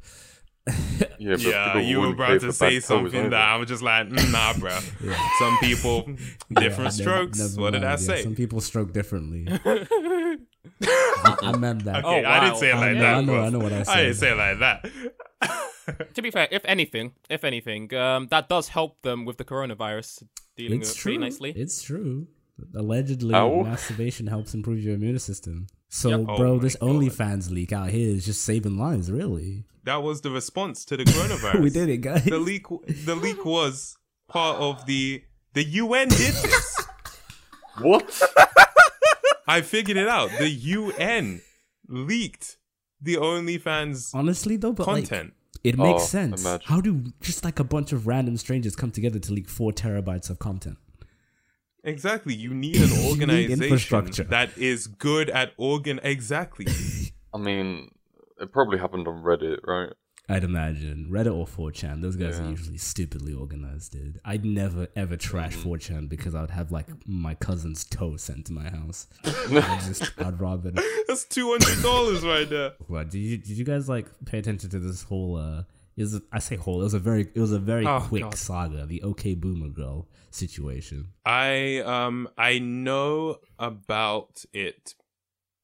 [1.20, 4.70] Yeah, Yeah, you were about to say something that I'm just like, mm, nah, bro.
[5.40, 6.04] Some people,
[6.54, 7.38] different Yeah, strokes.
[7.40, 8.16] never- never what did I mind, yeah.
[8.16, 8.24] say?
[8.24, 9.48] Some people stroke differently.
[10.82, 12.06] I, I meant that.
[12.06, 13.16] Okay, I didn't say it like I know, that.
[13.16, 13.44] I know, bro.
[13.46, 13.98] I know what I said.
[13.98, 14.90] I didn't say it like that.
[16.14, 20.24] To be fair, if anything, if anything, um, that does help them with the coronavirus
[20.56, 21.12] dealing It's with it true.
[21.14, 21.52] pretty nicely.
[21.56, 22.28] It's true.
[22.76, 23.64] Allegedly, Ow.
[23.64, 25.68] masturbation helps improve your immune system.
[25.90, 26.20] So, Yep.
[26.30, 26.90] Oh bro, my this God.
[26.90, 29.66] OnlyFans leak out here is just saving lives, really.
[29.86, 31.62] That was the response to the coronavirus.
[31.64, 32.24] we did it, guys.
[32.26, 32.66] The leak.
[33.06, 33.98] The leak was
[34.28, 35.24] part of the.
[35.54, 36.76] The UN did this.
[37.80, 38.22] What?
[39.48, 40.30] I figured it out.
[40.38, 41.42] The UN
[41.88, 42.58] leaked
[43.02, 45.34] the OnlyFans Honestly, though, but like, content.
[45.64, 46.42] it makes Oh, sense.
[46.42, 46.68] imagine.
[46.68, 50.30] How do just like a bunch of random strangers come together to leak four terabytes
[50.30, 50.78] of content?
[51.84, 52.34] Exactly.
[52.34, 54.24] You need an need organization infrastructure.
[54.26, 56.00] that is good at organ.
[56.04, 56.68] Exactly.
[57.34, 57.92] I mean,
[58.40, 59.94] it probably happened on Reddit, right?
[60.32, 62.04] I'd imagine Reddit or 4chan.
[62.04, 64.20] Those guys are usually stupidly organized, dude.
[64.24, 65.70] I'd never ever trash Mm-hmm.
[65.72, 69.08] 4chan because I'd have like my cousin's toe sent to my house.
[69.26, 70.72] I'd, just, I'd rather.
[71.08, 72.74] That's two hundred dollars right there.
[72.86, 75.36] What did you did you guys like pay attention to this whole?
[75.38, 75.64] uh
[76.00, 76.82] is I say whole?
[76.82, 78.36] It was a very it was a very Oh, quick God.
[78.36, 78.86] saga.
[78.86, 81.10] The OK Boomer girl situation.
[81.26, 84.96] I um I know about it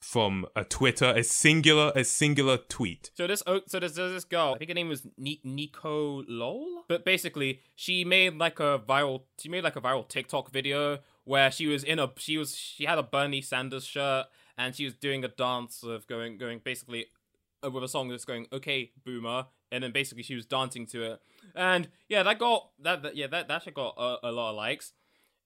[0.01, 3.09] from a Twitter, a singular, a singular tweet.
[3.15, 4.53] So this, oh, so there's, there's this girl.
[4.53, 6.83] I think her name was Ni- Nico Lol.
[6.87, 9.23] But basically, she made like a viral.
[9.39, 12.11] She made like a viral TikTok video where she was in a.
[12.17, 12.55] She was.
[12.55, 16.61] She had a Bernie Sanders shirt and she was doing a dance of going, going
[16.63, 17.07] basically
[17.65, 21.03] uh, with a song that's going, "Okay, Boomer," and then basically she was dancing to
[21.03, 21.21] it.
[21.55, 23.03] And yeah, that got that.
[23.03, 24.93] that yeah, that that shit got a, a lot of likes.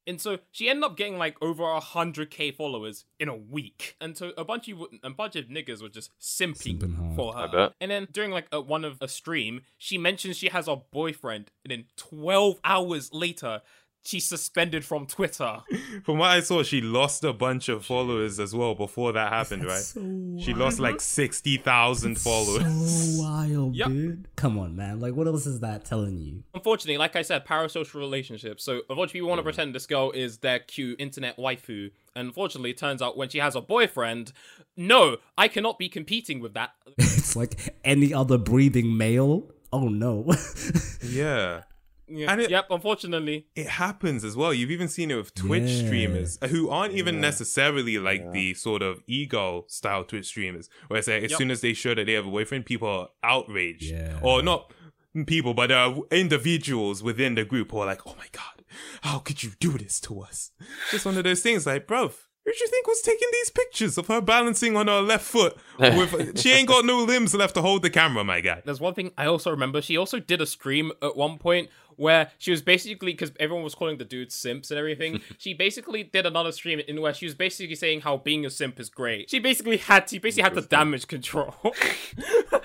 [0.07, 3.95] And so she ended up getting like over a hundred k followers in a week,
[4.01, 7.39] and so a bunch of a bunch of niggas were just simping Simping for her.
[7.39, 7.73] I bet.
[7.79, 11.51] And then during like a, one of a stream, she mentions she has a boyfriend,
[11.63, 13.61] and then twelve hours later,
[14.09, 15.59] she's suspended from Twitter.
[16.03, 19.65] From what I saw, she lost a bunch of followers as well before that happened,
[19.65, 19.77] right?
[19.81, 20.01] So
[20.39, 23.15] She lost like sixty thousand followers.
[23.17, 23.87] So wild, Yep.
[23.87, 24.27] dude.
[24.35, 24.99] Come on, man.
[24.99, 26.43] Like, what else is that telling you?
[26.53, 28.63] Unfortunately, like I said, parasocial relationships.
[28.63, 31.91] So a bunch of people want to pretend this girl is their cute internet waifu.
[32.15, 34.31] And unfortunately, it turns out when she has a boyfriend,
[34.75, 36.71] no, I cannot be competing with that.
[36.97, 39.51] It's like any other breathing male.
[39.71, 40.33] Oh no.
[41.03, 41.61] yeah.
[42.09, 42.31] Yeah.
[42.31, 43.47] And it- yep, unfortunately.
[43.55, 44.53] It happens as well.
[44.53, 45.85] You've even seen it with Twitch Yeah.
[45.85, 51.07] streamers who aren't even necessarily like the sort of e-girl style Twitch streamers, where it's
[51.07, 51.37] like as Yep.
[51.37, 53.83] soon as they show that they have a boyfriend, people are outraged.
[53.91, 54.19] Yeah.
[54.21, 54.71] Or not
[55.25, 58.63] people, but uh, individuals within the group who are like, oh my God,
[59.01, 60.51] how could you do this to us?
[60.91, 62.13] Just one of those things like, bruv.
[62.45, 65.55] Who do you think was taking these pictures of her balancing on her left foot?
[65.77, 68.61] With she ain't got no limbs left to hold the camera, my guy.
[68.65, 69.81] There's one thing I also remember.
[69.83, 71.69] She also did a stream at one point
[71.99, 75.21] where she was basically because everyone was calling the dude simps and everything.
[75.37, 78.79] she basically did another stream in where she was basically saying how being a simp
[78.79, 79.29] is great.
[79.29, 81.53] She basically had she basically had the damage control.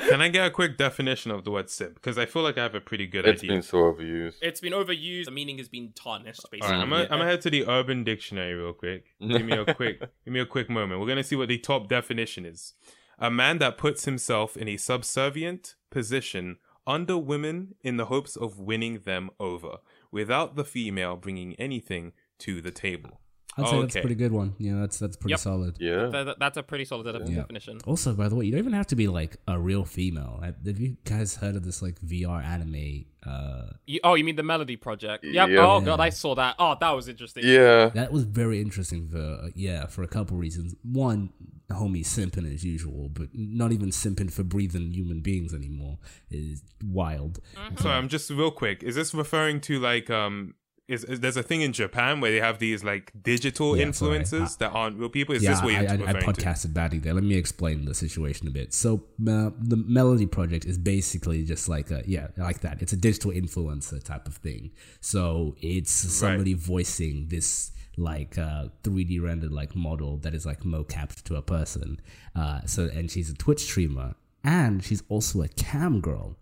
[0.08, 1.94] Can I get a quick definition of the word simp?
[1.94, 3.52] Because I feel like I have a pretty good It's idea.
[3.54, 4.36] been so overused.
[4.40, 5.24] it's been overused.
[5.26, 6.42] The meaning has been tarnished.
[6.50, 9.04] Basically, right, I'm gonna, I'm gonna head to the Urban Dictionary real quick.
[9.20, 11.00] Give me a quick, give me a quick moment.
[11.00, 12.74] We're gonna see what the top definition is:
[13.18, 18.58] a man that puts himself in a subservient position under women in the hopes of
[18.58, 19.78] winning them over,
[20.10, 23.20] without the female bringing anything to the table.
[23.56, 24.54] I'd say that's a pretty good one.
[24.58, 25.38] Yeah, that's that's pretty Yep.
[25.40, 25.76] solid.
[25.78, 26.06] Yeah.
[26.06, 27.36] That- that- that's a pretty solid Yeah.
[27.36, 27.78] definition.
[27.86, 30.40] Also, by the way, you don't even have to be like a real female.
[30.42, 33.04] Have have you guys heard of this like VR anime?
[33.24, 35.24] Uh, You, oh, you mean the Melody Project?
[35.24, 35.48] Yep.
[35.50, 35.66] Yeah.
[35.66, 36.56] Oh god, I saw that.
[36.58, 37.44] Oh, that was interesting.
[37.46, 37.90] Yeah.
[37.94, 40.74] that was very interesting for uh, yeah for a couple reasons.
[40.82, 41.30] One,
[41.70, 45.98] homie simping as usual, but not even simping for breathing human beings anymore
[46.30, 47.40] is wild.
[47.78, 48.82] Sorry, I'm just real quick.
[48.82, 50.54] Is this referring to like um
[50.86, 54.58] is, is there's a thing in Japan where they have these like digital Yeah, influencers
[54.58, 55.34] that aren't real people.
[55.34, 57.14] Is yeah, this what you're I, I, I podcasted badly there.
[57.14, 58.74] Let me explain the situation a bit.
[58.74, 62.82] So uh, the Melody Project is basically just like a yeah, like that.
[62.82, 64.72] It's a digital influencer type of thing.
[65.00, 71.22] So it's somebody voicing this like uh 3D rendered like model that is like mocapped
[71.24, 72.00] to a person.
[72.34, 76.36] Uh, so and she's a Twitch streamer and she's also a cam girl.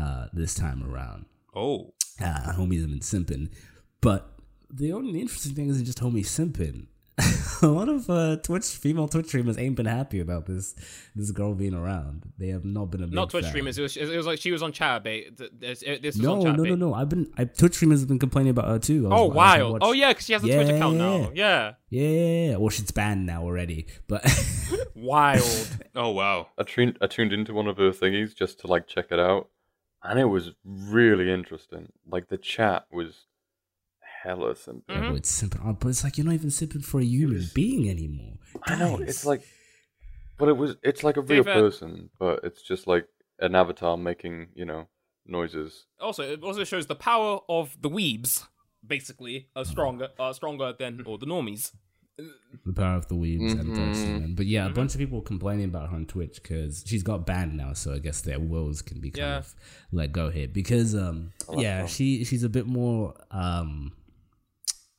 [0.00, 3.50] Uh, this time around Oh, uh, homies have been simping.
[4.02, 4.28] But
[4.70, 6.88] the only interesting thing isn't just homie simping.
[7.62, 10.74] a lot of uh, Twitch female Twitch streamers ain't been happy about this
[11.14, 12.24] this girl being around.
[12.38, 13.50] They have not been a big Not Twitch fan.
[13.52, 13.78] streamers.
[13.78, 15.36] It was, it was like she was on Chaturbate.
[15.36, 16.68] Th- This, it- this was No, on no, Chaturbate.
[16.70, 16.94] no, no.
[16.94, 19.02] I've been I, Twitch streamers have been complaining about her too.
[19.04, 19.72] Was- Oh, was wild.
[19.74, 21.30] watch- Oh, yeah, because she has a Twitch account now.
[21.34, 21.74] Yeah.
[21.90, 22.56] yeah, yeah, yeah.
[22.56, 24.24] Well, she's banned now already, but
[24.94, 25.68] Wild.
[25.94, 26.48] oh wow.
[26.58, 29.48] I tuned I tuned into one of her thingies just to like check it out,
[30.02, 31.92] and it was really interesting.
[32.10, 33.26] Like the chat was
[34.22, 34.94] hella simple.
[34.94, 35.10] Mhm.
[35.10, 35.60] Oh, it's simping.
[35.64, 38.38] Oh, but it's like you're not even simping for a human was- being anymore.
[38.64, 39.42] I know it's like,
[40.38, 43.06] but it was it's like a real They've, uh, person, but it's just like
[43.40, 44.88] an avatar making you know
[45.26, 45.86] noises.
[46.00, 48.46] also, it also shows the power of the weebs,
[48.86, 51.72] basically, are stronger, are stronger than all the normies.
[52.66, 53.74] the power of the weebs and Mhm.
[53.74, 54.34] Thurston.
[54.34, 54.72] But yeah, Mm-hmm.
[54.72, 57.72] a bunch of people complaining about her on Twitch because she's got banned now.
[57.72, 59.38] So I guess their woes can be kind Yeah.
[59.38, 59.54] of
[59.92, 61.88] let go here because um Oh, yeah fun.
[61.88, 63.92] she she's a bit more um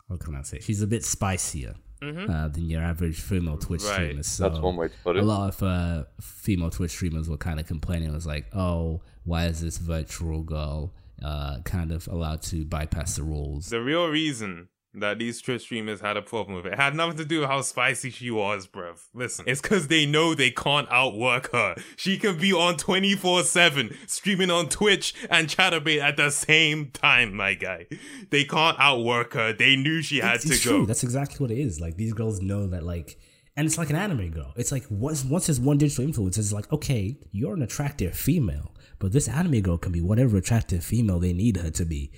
[0.07, 0.59] what can I say?
[0.61, 2.29] She's a bit spicier Mhm.
[2.29, 3.93] uh, than your average female Twitch Right.
[3.93, 4.23] streamer.
[4.23, 5.23] So That's one way to put it.
[5.23, 8.09] a lot of uh, female Twitch streamers were kind of complaining.
[8.09, 13.15] It was like, oh, why is this virtual girl uh, kind of allowed to bypass
[13.15, 13.67] the rules?
[13.69, 17.25] The real reason that these Twitch streamers had a problem with it had nothing to
[17.25, 18.99] do with how spicy she was, bruv.
[19.13, 19.63] Listen, it's mm.
[19.63, 21.75] because they know they can't outwork her.
[21.95, 27.33] She can be on 24 7, streaming on Twitch and Chaturbate at the same time,
[27.33, 27.87] my guy.
[28.29, 29.53] They can't outwork her.
[29.53, 30.77] They knew she had it's, to it's go.
[30.77, 30.85] true.
[30.85, 31.79] That's exactly what it is.
[31.79, 33.17] Like these girls know that like
[33.55, 34.51] and it's like an anime girl.
[34.55, 38.73] It's like once once there's one digital influence, it's like, okay, you're an attractive female,
[38.99, 42.11] but this anime girl can be whatever attractive female they need her to be.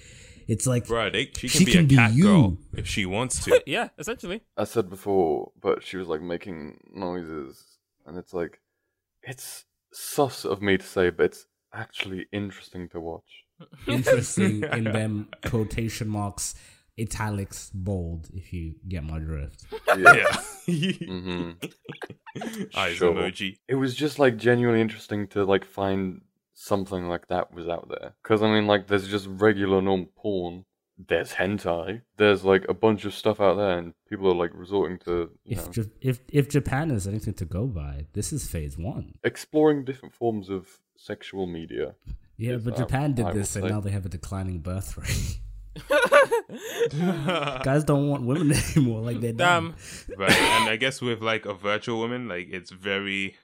[0.48, 2.24] It's like Bruh, they, she can She be can a be cat you.
[2.24, 3.62] girl if she wants to.
[3.68, 4.42] Yeah, essentially.
[4.58, 7.64] I said before, but she was like making noises,
[8.06, 8.60] and it's like,
[9.24, 13.46] it's sus of me to say, but it's actually interesting to watch.
[13.88, 16.54] interesting in them quotation marks,
[17.00, 19.66] italics, bold, if you get my drift.
[19.98, 20.26] Yeah.
[20.68, 20.92] Yeah.
[20.92, 21.52] hmm
[22.76, 23.14] Eyes Sure.
[23.14, 23.58] emoji.
[23.68, 26.22] It was just like genuinely interesting to like find
[26.56, 28.14] something like that was out there.
[28.24, 30.66] Because I mean, like, there's just regular normal porn.
[30.98, 32.02] There's hentai.
[32.18, 35.58] There's like a bunch of stuff out there, and people are like resorting to you
[35.58, 39.16] If know Ja- if if Japan is anything to go by, this is phase one.
[39.24, 41.96] exploring different forms of sexual media.
[42.38, 43.70] Yeah, but Japan did I this, and say.
[43.70, 45.40] now they have a declining birth rate.
[47.64, 49.76] Guys don't want women anymore, like they're dumb.
[50.08, 50.20] Damn.
[50.20, 53.36] right and i guess with like a virtual woman like it's very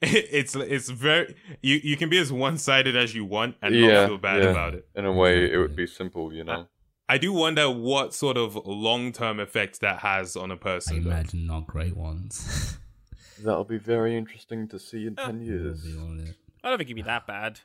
[0.38, 4.08] it's it's very you you can be as one-sided as you want and Yeah, not
[4.08, 4.50] feel bad yeah.
[4.50, 6.66] about it In a way, it would be simple, you know.
[7.08, 11.10] i do wonder what sort of long-term effects that has on a person though.
[11.10, 12.78] imagine not great ones.
[13.44, 15.82] That'll be very interesting to see in ten years.
[15.84, 16.36] Will be on it.
[16.62, 17.60] I don't think it'd be that bad.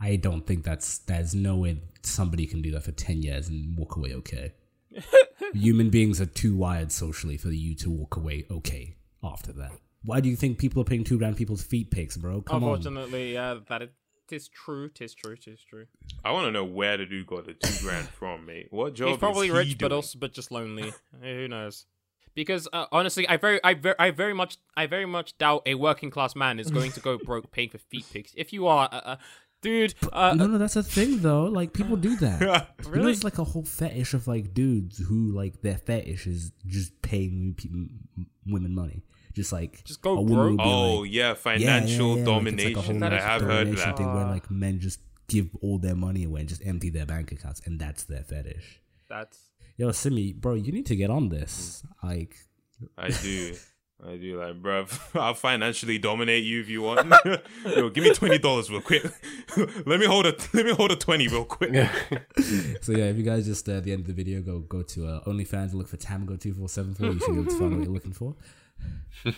[0.00, 3.76] I don't think that's there's no way somebody can do that for ten years and
[3.76, 4.52] walk away okay.
[5.54, 9.72] Human beings are too wired socially for you to walk away okay after that.
[10.04, 12.42] Why do you think people are putting two grand people's feet pics, bro?
[12.42, 12.70] Come on.
[12.76, 13.92] Unfortunately, yeah, that it
[14.30, 14.88] is true.
[14.88, 15.36] Tis true.
[15.36, 15.86] Tis true.
[16.24, 19.08] i want to know where the dude got the two grand from mate what job
[19.10, 19.92] He's probably is he rich, but doing?
[19.96, 20.92] also but just lonely.
[21.22, 21.86] Eh, Who knows?
[22.34, 25.74] Because uh, honestly, I very, I very, I very much, I very much doubt a
[25.74, 28.32] working class man is going to go broke paying for feet pics.
[28.36, 29.16] If you are, uh, uh,
[29.62, 31.44] dude, uh, no, no, that's a thing though.
[31.44, 32.40] Like people do that.
[32.40, 33.04] You know, Really?
[33.06, 37.56] There's like a whole fetish of like dudes who like their fetish is just paying
[38.46, 39.02] women money.
[39.36, 40.50] Just like Just go a woman broke?
[40.50, 43.12] will be oh like, yeah yeah, yeah, financial yeah, like, like a domination whole, That
[43.12, 46.24] i is have heard domination that thing where like men just give all their money
[46.24, 48.80] away and just empty their bank accounts, and that's their fetish.
[49.08, 49.38] that's
[49.76, 51.84] Yo, Simi, bro, you need to get on this.
[52.02, 52.34] Like,
[52.96, 53.54] I do.
[54.06, 54.98] I do like, bruv.
[55.20, 57.12] I'll financially dominate you if you want.
[57.64, 59.04] Yo, give me twenty dollars real quick.
[59.86, 61.72] let me hold a let me hold a twenty real quick.
[61.72, 61.90] Yeah.
[62.82, 64.82] so yeah, if you guys just uh, at the end of the video go go
[64.82, 67.50] to uh, OnlyFans and look for Tamgo two four seven four, you should be able
[67.50, 68.34] to find what you're looking for.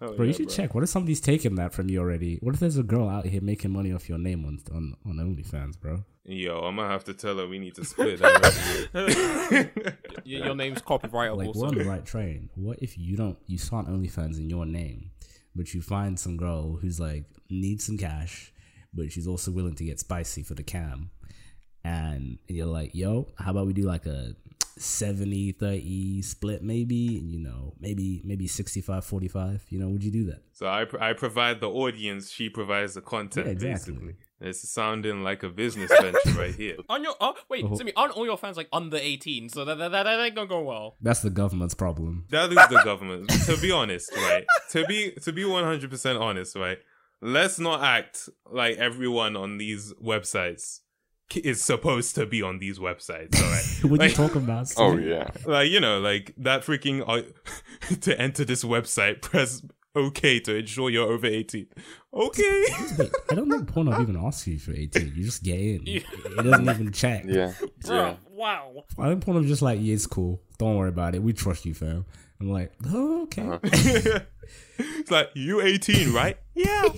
[0.00, 0.54] Oh, Bro, you should bro.
[0.54, 0.74] check.
[0.74, 2.38] What if somebody's taking that from you already?
[2.42, 5.16] What if there's a girl out here making money off your name on on, on
[5.16, 6.04] OnlyFans, bro?
[6.24, 8.90] Yo, I'm gonna have to tell her we need to split that.
[8.94, 11.36] y- your name's copyrightable.
[11.36, 12.48] Like we're on the right train.
[12.54, 15.10] What if you don't you start OnlyFans in your name,
[15.54, 18.52] but you find some girl who's like needs some cash,
[18.94, 21.10] but she's also willing to get spicy for the cam,
[21.84, 24.34] and you're like, yo, how about we do like a
[24.76, 30.10] 70 30 split maybe and you know maybe maybe 65 45 you know would you
[30.10, 33.46] do that So I I provide the audience, she provides the content.
[33.46, 33.94] Yeah, exactly.
[33.94, 36.76] Basically, it's sounding like a business venture right here.
[36.88, 37.74] On your oh wait, Oh.
[37.76, 39.48] Simi, aren't all your fans like under eighteen?
[39.48, 40.96] So that that, that, that ain't gonna go well.
[41.00, 43.30] that's the government's problem That is the government.
[43.48, 44.44] to be honest, right?
[44.72, 46.78] To be to be one hundred percent honest, right?
[47.22, 48.28] Let's not act
[48.60, 50.83] like everyone on these websites ki-
[51.34, 53.34] is supposed to be on these websites.
[53.42, 53.64] All right.
[53.90, 55.30] what are you Like- talking about Oh yeah.
[55.46, 57.22] like you know like that freaking uh,
[58.02, 59.62] to enter this website press
[59.96, 61.66] okay to ensure you're over 18
[62.12, 62.64] okay
[62.98, 65.12] Wait, I don't think Pornhub even asks you for 18.
[65.14, 65.82] You just get in.
[65.86, 66.04] It
[66.36, 67.24] doesn't even check.
[67.26, 67.52] Yeah.
[67.84, 68.14] Bruh, Yeah.
[68.30, 68.84] wow.
[68.98, 70.40] I think Pornhub's just like, yeah, it's cool.
[70.58, 71.22] Don't worry about it.
[71.22, 72.04] We trust you, fam.
[72.40, 73.42] I'm like, oh, okay.
[73.42, 73.58] Uh-huh.
[74.78, 76.88] it's like you 18 right yeah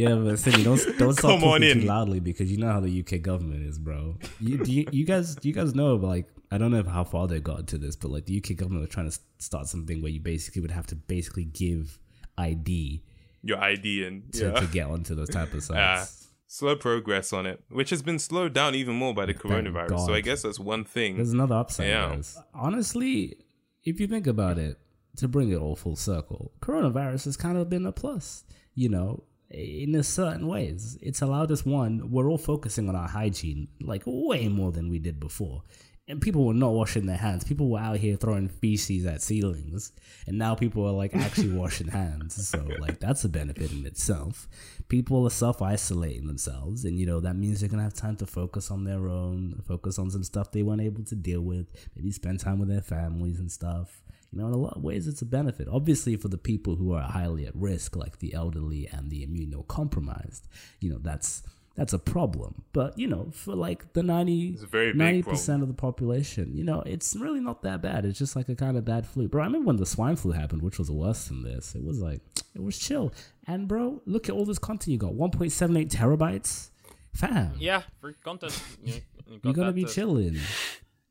[0.00, 3.22] Yeah, but Cindy, don't don't start talking too loudly because you know how the UK
[3.22, 4.16] government is, bro.
[4.40, 5.94] You, do you, you guys, do you guys know?
[5.96, 8.80] Like, I don't know how far they got to this, but like the UK government
[8.82, 11.98] was trying to start something where you basically would have to basically give
[12.38, 13.02] ID
[13.42, 16.28] your id and to, yeah to get onto those type of Ah, sites.
[16.46, 20.12] slow progress on it which has been slowed down even more by the coronavirus so
[20.12, 21.86] i guess that's one thing There's another upside.
[21.88, 22.10] Yeah.
[22.14, 22.38] guys.
[22.54, 23.36] Honestly,
[23.84, 24.78] if you think about it,
[25.16, 28.44] to bring it all full circle, coronavirus has kind of been a plus.
[28.74, 32.10] You know, in a certain ways, it's allowed us one.
[32.10, 35.62] We're all focusing on our hygiene, like way more than we did before.
[36.06, 37.44] And people were not washing their hands.
[37.44, 39.92] People were out here throwing feces at ceilings,
[40.26, 42.48] and now people are like actually washing hands.
[42.48, 44.48] So like that's a benefit in itself.
[44.88, 48.26] People are self isolating themselves, and you know that means they're gonna have time to
[48.26, 52.10] focus on their own, focus on some stuff they weren't able to deal with, maybe
[52.10, 54.02] spend time with their families and stuff.
[54.32, 55.66] You know, in a lot of ways, it's a benefit.
[55.70, 60.42] Obviously, for the people who are highly at risk, like the elderly and the immunocompromised,
[60.80, 61.42] you know, that's
[61.76, 62.62] that's a problem.
[62.72, 66.52] But you know, for like the 90 It's a very big percent of the population,
[66.56, 68.04] you know, it's really not that bad.
[68.04, 69.28] It's just like a kind of bad flu.
[69.28, 71.74] Bro, I remember when the swine flu happened, which was worse than this.
[71.74, 72.20] It was like
[72.54, 73.12] it was chill.
[73.46, 76.70] And bro, look at all this content you got: 1.78 terabytes,
[77.14, 77.52] fam.
[77.58, 78.60] Yeah, free content.
[78.84, 78.94] You,
[79.26, 80.36] you got You're gonna that be to- chilling.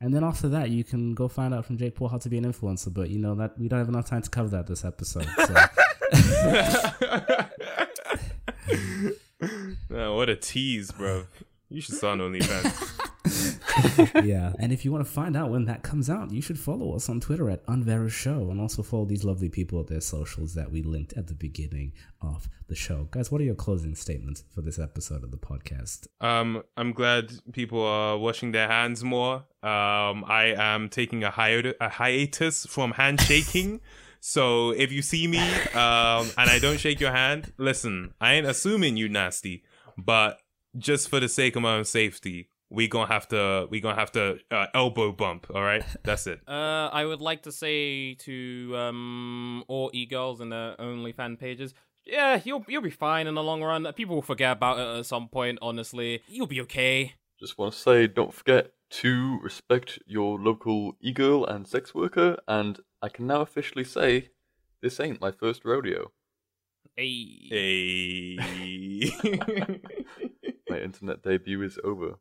[0.02, 2.38] And then after that, you can go find out from Jake Paul how to be
[2.38, 2.93] an influencer.
[2.93, 5.28] But you know that we don't have enough time to cover that this episode.
[5.45, 5.54] So.
[9.89, 11.26] What a tease bro
[11.70, 12.95] you should start on OnlyFans.
[14.23, 14.53] yeah.
[14.59, 17.09] And if you want to find out when that comes out, you should follow us
[17.09, 20.71] on Twitter at Unvera Show and also follow these lovely people at their socials that
[20.71, 23.07] we linked at the beginning of the show.
[23.11, 26.07] Guys, what are your closing statements for this episode of the podcast?
[26.21, 29.45] Um, I'm glad people are washing their hands more.
[29.61, 33.82] Um, I am taking a, hiat- a hiatus from handshaking.
[34.19, 38.47] so if you see me um, and I don't shake your hand, listen, I ain't
[38.47, 39.63] assuming you nasty,
[39.97, 40.39] but
[40.77, 44.11] just for the sake of my own safety, we gonna have to we gonna have
[44.13, 45.47] to uh, elbow bump.
[45.53, 46.41] All right, that's it.
[46.49, 51.74] Uh, I would like to say to um all e-girls and their OnlyFan pages,
[52.05, 53.91] yeah, you'll you'll be fine in the long run.
[53.93, 55.59] People will forget about it at some point.
[55.61, 57.13] Honestly, you'll be okay.
[57.39, 62.38] Just want to say, don't forget to respect your local e-girl and sex worker.
[62.47, 64.30] And I can now officially say,
[64.82, 66.11] this ain't my first rodeo.
[66.97, 68.38] Hey.
[68.39, 69.11] Hey.
[70.70, 72.15] My internet debut is over.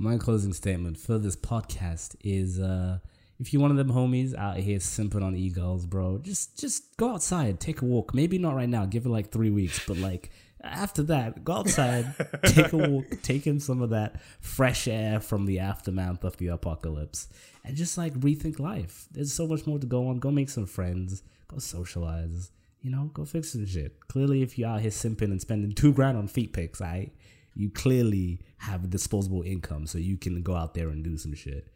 [0.00, 2.98] My closing statement for this podcast is uh
[3.40, 7.14] if you're one of them homies out here simping on e-girls, bro, just just go
[7.14, 8.14] outside, take a walk.
[8.14, 10.30] Maybe not right now, give it like three weeks, but like
[10.62, 15.46] after that, go outside, take a walk, take in some of that fresh air from
[15.46, 17.26] the aftermath of the apocalypse,
[17.64, 19.06] and just like rethink life.
[19.10, 20.20] There's so much more to go on.
[20.20, 23.98] Go make some friends, go socialize, you know, go fix some shit.
[24.06, 27.10] Clearly, if you're out here simping and spending two grand on feet pics, I
[27.58, 31.66] you clearly have disposable income, so you can go out there and do some shit.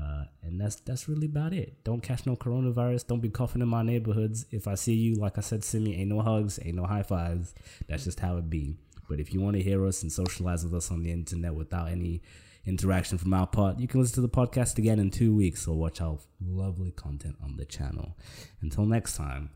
[0.00, 1.82] Uh, and that's that's really about it.
[1.82, 3.08] Don't catch no coronavirus.
[3.08, 4.46] Don't be coughing in my neighborhoods.
[4.52, 7.02] If I see you, like I said, send me ain't no hugs, ain't no high
[7.02, 7.52] fives.
[7.88, 8.76] That's just how it be.
[9.08, 11.88] But if you want to hear us and socialize with us on the internet without
[11.88, 12.22] any
[12.64, 15.76] interaction from our part, you can listen to the podcast again in two weeks or
[15.76, 18.16] watch our lovely content on the channel.
[18.62, 19.50] Until next time,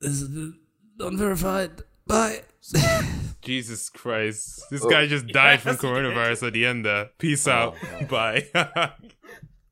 [0.00, 0.54] this is the
[0.98, 1.82] unverified.
[2.06, 2.42] Bye.
[3.42, 4.64] Jesus Christ.
[4.70, 4.88] This oh.
[4.88, 7.10] guy just died from Yes, he coronavirus at the end there.
[7.18, 7.76] Peace out.
[7.82, 8.40] Oh, Bye.
[8.40, 8.96] Skirt,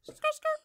[0.04, 0.59] skirt.